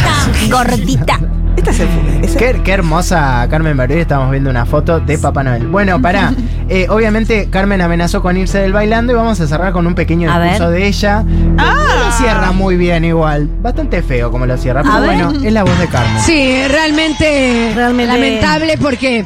Gordita. 0.51 1.21
Esta 1.57 1.71
es 1.71 1.81
el 1.81 1.89
esa- 1.89 1.97
Qué, 2.35 2.61
qué 2.65 2.73
hermosa 2.73 3.47
Carmen 3.51 3.77
Barbieri, 3.77 4.03
estamos 4.03 4.31
viendo 4.31 4.51
una 4.51 4.67
foto 4.67 5.01
de 5.01 5.17
Papá 5.19 5.43
Noel. 5.43 5.67
Bueno, 5.69 6.01
pará. 6.01 6.33
Eh, 6.69 6.89
obviamente 6.91 7.49
Carmen 7.49 7.81
amenazó 7.81 8.21
con 8.21 8.37
irse 8.37 8.59
del 8.59 8.73
bailando 8.73 9.13
y 9.13 9.15
vamos 9.15 9.41
a 9.41 9.47
cerrar 9.47 9.73
con 9.73 9.87
un 9.87 9.95
pequeño 9.95 10.29
A 10.33 10.41
discurso 10.43 10.69
ver. 10.71 10.81
de 10.81 10.89
ella. 10.89 11.19
Ah. 11.59 11.75
No 11.87 12.05
lo 12.07 12.13
cierra 12.19 12.51
muy 12.51 12.77
bien 12.77 13.05
igual. 13.05 13.49
Bastante 13.63 14.03
feo 14.03 14.33
como 14.33 14.47
lo 14.47 14.57
cierra. 14.59 14.83
Pero 14.83 14.95
A 14.97 14.99
ver. 14.99 15.25
bueno, 15.27 15.47
es 15.47 15.53
la 15.53 15.63
voz 15.63 15.79
de 15.79 15.87
Carmen. 15.87 16.21
Sí, 16.23 16.67
realmente, 16.67 17.71
Realmente. 17.73 18.13
lamentable 18.13 18.79
porque 18.79 19.25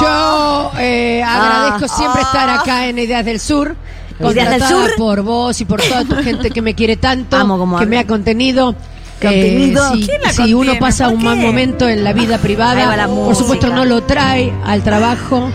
yo 0.00 0.70
eh, 0.78 1.22
agradezco 1.22 1.84
Ah. 1.92 1.94
siempre 1.98 2.22
estar 2.22 2.48
acá 2.48 2.86
en 2.86 2.98
Ideas 2.98 3.26
del 3.26 3.38
Sur. 3.38 3.76
Del 4.18 4.28
contratada 4.28 4.68
Sur. 4.70 4.90
por 4.96 5.20
vos 5.20 5.60
y 5.60 5.66
por 5.66 5.82
toda 5.82 6.04
tu 6.06 6.14
gente 6.24 6.50
que 6.50 6.62
me 6.62 6.74
quiere 6.74 6.96
tanto, 6.96 7.36
Amo 7.36 7.58
como 7.58 7.76
que 7.76 7.82
habla. 7.84 7.90
me 7.90 7.98
ha 7.98 8.06
contenido. 8.06 8.74
Contenido. 9.22 9.94
Eh, 9.94 10.32
si 10.32 10.54
uno 10.54 10.78
pasa 10.78 11.06
¿Por 11.06 11.14
un 11.14 11.24
mal 11.24 11.38
momento 11.38 11.88
en 11.88 12.04
la 12.04 12.12
vida 12.12 12.38
privada, 12.38 12.96
la 12.96 13.08
por 13.08 13.36
supuesto 13.36 13.68
no 13.68 13.84
lo 13.84 14.02
trae 14.02 14.52
al 14.64 14.82
trabajo. 14.82 15.50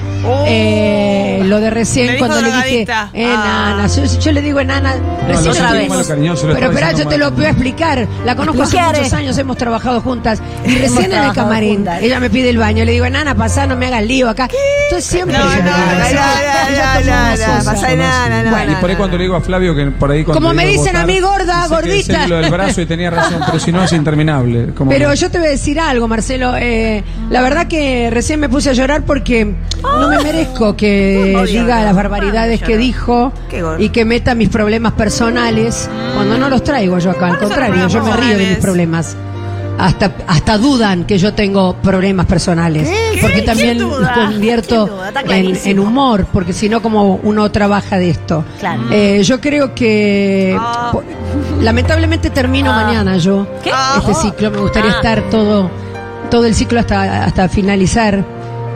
Eh, 0.48 1.17
lo 1.48 1.60
de 1.60 1.70
recién 1.70 2.08
Le 2.08 2.14
dijo 2.14 2.28
cuando 2.28 2.48
le 2.48 2.56
dije 2.56 2.88
enana, 3.14 3.88
yo, 3.88 4.04
yo 4.20 4.32
le 4.32 4.42
digo 4.42 4.60
enana 4.60 4.96
recién 5.28 5.52
otra 5.52 5.72
vez. 5.74 5.92
Pero 6.42 6.70
espera, 6.70 6.92
yo 6.94 7.08
te 7.08 7.18
lo 7.18 7.32
voy 7.32 7.46
a 7.46 7.50
explicar. 7.50 8.08
La 8.26 8.36
conozco 8.36 8.64
hace 8.64 8.82
muchos 8.82 9.14
eh. 9.14 9.16
años, 9.16 9.38
hemos 9.38 9.58
trabajado 9.58 10.02
juntas. 10.02 10.42
Y 10.68 10.80
recién 10.80 11.14
en 11.14 11.24
el 11.24 11.34
camarín, 11.34 11.76
juntas. 11.78 12.02
ella 12.02 12.20
me 12.20 12.30
pide 12.30 12.50
el 12.50 12.58
baño. 12.58 12.84
Le 12.84 12.92
digo, 12.92 13.06
enana, 13.06 13.36
pasá, 13.36 13.66
no 13.68 13.78
me 13.78 13.88
hagas 13.88 14.04
lío 14.04 14.30
acá. 14.30 14.50
Esto 14.84 14.98
es 14.98 15.06
siempre. 15.06 15.38
No, 15.38 15.46
no, 15.46 15.52
no, 18.44 18.72
Y 18.72 18.76
por 18.76 18.90
ahí 18.90 18.96
cuando 18.96 19.18
le 19.18 19.24
digo 19.24 19.36
a 19.36 19.42
Flavio 19.42 19.76
que 19.76 19.86
por 19.88 20.12
ahí 20.12 20.24
cuando 20.24 20.42
Como 20.42 20.54
me 20.54 20.66
dicen 20.66 20.96
a 20.96 21.06
mí, 21.06 21.20
gorda, 21.20 21.68
gordita. 21.68 22.28
lo 22.28 22.38
del 22.38 22.52
brazo 22.52 22.82
y 22.82 22.86
tenía 22.86 23.10
razón, 23.10 23.42
pero 23.46 23.60
si 23.60 23.72
no 23.72 23.84
es 23.84 23.94
interminable. 23.94 24.74
Pero 24.90 25.14
yo 25.14 25.32
te 25.32 25.38
voy 25.40 25.48
a 25.48 25.52
decir 25.52 25.80
algo, 25.80 26.08
Marcelo. 26.08 26.56
eh, 26.58 27.04
la 27.30 27.42
verdad 27.42 27.68
que 27.68 28.10
recién 28.12 28.40
me 28.40 28.50
puse 28.50 28.70
a 28.70 28.74
llorar 28.74 29.04
porque 29.04 29.54
no 29.84 30.10
me 30.10 30.20
merezco 30.24 30.76
que 30.76 31.34
Odio, 31.42 31.62
diga 31.62 31.80
no. 31.80 31.86
las 31.86 31.96
barbaridades 31.96 32.62
que 32.62 32.78
dijo 32.78 33.32
y 33.80 33.90
que 33.90 34.06
meta 34.06 34.36
mis 34.36 34.50
problemas 34.50 34.94
personales 34.94 35.90
cuando 36.16 36.38
no 36.38 36.50
los 36.50 36.64
traigo 36.64 36.98
yo 37.00 37.12
acá. 37.12 37.28
Al 37.28 37.38
¿Cuáles 37.38 37.40
son 37.40 37.50
contrario, 37.50 37.84
los 37.84 37.94
yo 37.94 38.04
me 38.04 38.18
río 38.18 38.38
de 38.38 38.46
mis 38.48 38.58
problemas 38.58 39.16
hasta, 39.80 40.12
hasta 40.26 40.58
dudan 40.58 41.04
que 41.06 41.20
yo 41.20 41.36
tengo 41.36 41.76
problemas 41.76 42.26
personales. 42.26 42.90
Porque 43.22 43.44
también 43.44 43.78
¿Quién 43.78 43.90
duda? 43.90 44.14
convierto 44.16 44.90
en, 45.30 45.80
humor, 45.80 46.26
porque 46.34 46.52
si 46.52 46.68
no, 46.68 46.82
como 46.82 47.16
uno 47.22 47.52
trabaja 47.52 47.98
de 48.00 48.10
esto. 48.10 48.44
Claro. 48.60 48.84
Eh, 48.92 49.22
yo 49.24 49.40
creo 49.40 49.76
que 49.76 50.58
po- 50.92 51.04
lamentablemente 51.62 52.32
termino 52.32 52.72
Ah. 52.72 52.84
mañana 52.84 53.18
yo 53.18 53.46
¿Qué? 53.64 53.72
este 54.00 54.14
ciclo. 54.16 54.50
Me 54.52 54.58
gustaría 54.58 54.92
Ah. 54.92 54.96
estar 54.96 55.22
todo, 55.30 55.70
todo 56.32 56.46
el 56.46 56.56
ciclo 56.56 56.80
hasta, 56.80 57.26
hasta 57.26 57.48
finalizar 57.48 58.24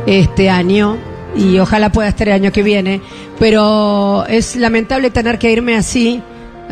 este 0.06 0.50
año 0.52 0.98
y 1.36 1.58
ojalá 1.60 1.92
pueda 1.92 2.10
estar 2.10 2.28
el 2.28 2.34
año 2.36 2.52
que 2.52 2.64
viene. 2.64 3.02
Pero 3.40 4.26
es 4.28 4.56
lamentable 4.56 5.10
tener 5.12 5.38
que 5.40 5.52
irme 5.52 5.76
así. 5.76 6.22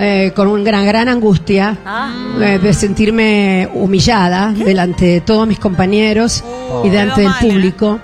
eh, 0.02 0.32
con 0.34 0.48
una 0.48 0.64
gran, 0.64 0.86
gran 0.86 1.10
angustia 1.10 1.78
Ah. 1.86 2.10
eh, 2.42 2.58
de 2.64 2.74
sentirme 2.74 3.68
humillada 3.74 4.54
delante 4.54 5.04
de 5.06 5.20
todos 5.22 5.46
mis 5.46 5.60
compañeros 5.60 6.42
y 6.86 6.90
delante 6.90 7.20
del 7.22 7.32
¿eh? 7.32 7.36
público. 7.42 8.00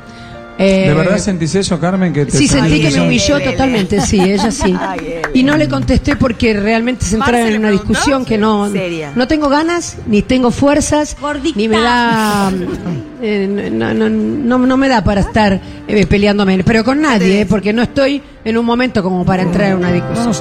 Eh, 0.58 0.86
¿De 0.88 0.94
verdad 0.94 1.18
sentís 1.18 1.54
eso, 1.56 1.78
Carmen? 1.82 2.14
Que 2.14 2.26
te 2.26 2.32
Sí, 2.38 2.48
sentí 2.48 2.80
que 2.82 2.90
me 2.92 3.02
humilló? 3.02 3.42
totalmente, 3.42 4.00
sí, 4.00 4.20
ella 4.22 4.52
sí. 4.52 4.74
Y 5.34 5.44
no 5.44 5.58
le 5.58 5.68
contesté 5.68 6.16
porque 6.16 6.54
realmente 6.54 7.06
se 7.06 7.16
entraba 7.16 7.42
en 7.42 7.52
¿le 7.52 7.60
una 7.60 7.68
preguntó? 7.70 7.90
discusión 7.90 8.24
que 8.24 8.38
no, 8.38 8.70
no 8.70 9.28
tengo 9.28 9.50
ganas, 9.50 9.98
ni 10.08 10.22
tengo 10.22 10.52
fuerzas, 10.52 11.18
Gordita. 11.20 11.58
ni 11.60 11.68
me 11.68 11.80
da, 11.82 12.50
eh, 13.22 13.70
no, 13.72 13.94
no, 13.94 14.10
no, 14.10 14.58
no 14.60 14.78
me 14.78 14.88
da 14.88 15.04
para 15.04 15.20
estar 15.22 15.60
eh, 15.90 16.06
peleándome, 16.08 16.64
pero 16.64 16.86
con 16.86 17.02
nadie, 17.02 17.42
eh, 17.42 17.46
porque 17.46 17.74
no 17.74 17.82
estoy 17.84 18.22
en 18.46 18.58
un 18.58 18.66
momento 18.66 19.04
como 19.04 19.26
para 19.26 19.44
entrar 19.44 19.72
en 19.72 19.78
una 19.80 19.92
discusión. 19.92 20.36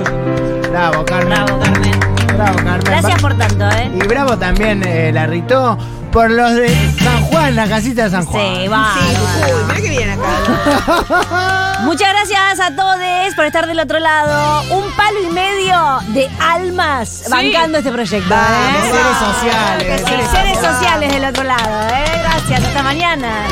Bravo, 0.70 1.04
Carmen. 1.04 1.28
Bravo, 1.44 1.58
Carmen. 1.60 1.92
Bravo, 2.36 2.56
Carmen. 2.58 2.80
Gracias 2.84 3.20
por 3.20 3.36
tanto, 3.36 3.68
¿eh? 3.70 3.90
Y 3.96 4.06
bravo 4.06 4.36
también 4.38 4.82
eh, 4.86 5.10
la 5.12 5.26
Ritó 5.26 5.76
por 6.14 6.30
los 6.30 6.54
de 6.54 6.68
San 7.02 7.24
Juan, 7.24 7.56
la 7.56 7.66
casita 7.68 8.04
de 8.04 8.10
San 8.10 8.24
Juan. 8.24 8.56
Sí, 8.56 8.68
va. 8.68 8.94
Uy, 8.94 9.64
mira 9.66 9.80
que 9.80 9.90
viene 9.90 10.12
acá. 10.12 11.78
Muchas 11.82 12.08
gracias 12.12 12.60
a 12.60 12.76
todos 12.76 12.94
por 13.34 13.44
estar 13.44 13.66
del 13.66 13.80
otro 13.80 13.98
lado. 13.98 14.62
Un 14.70 14.90
palo 14.92 15.20
y 15.20 15.28
medio 15.28 15.98
de 16.08 16.30
almas 16.40 17.24
bancando 17.28 17.78
este 17.78 17.90
proyecto. 17.90 18.32
¿eh? 18.32 18.92
Seres 18.92 19.16
sociales. 19.18 20.02
Sí, 20.06 20.36
seres 20.36 20.58
sociales 20.58 21.12
del 21.12 21.24
otro 21.24 21.42
lado. 21.42 21.88
¿eh? 21.88 22.04
Gracias, 22.22 22.64
hasta 22.64 22.82
mañana. 22.84 23.46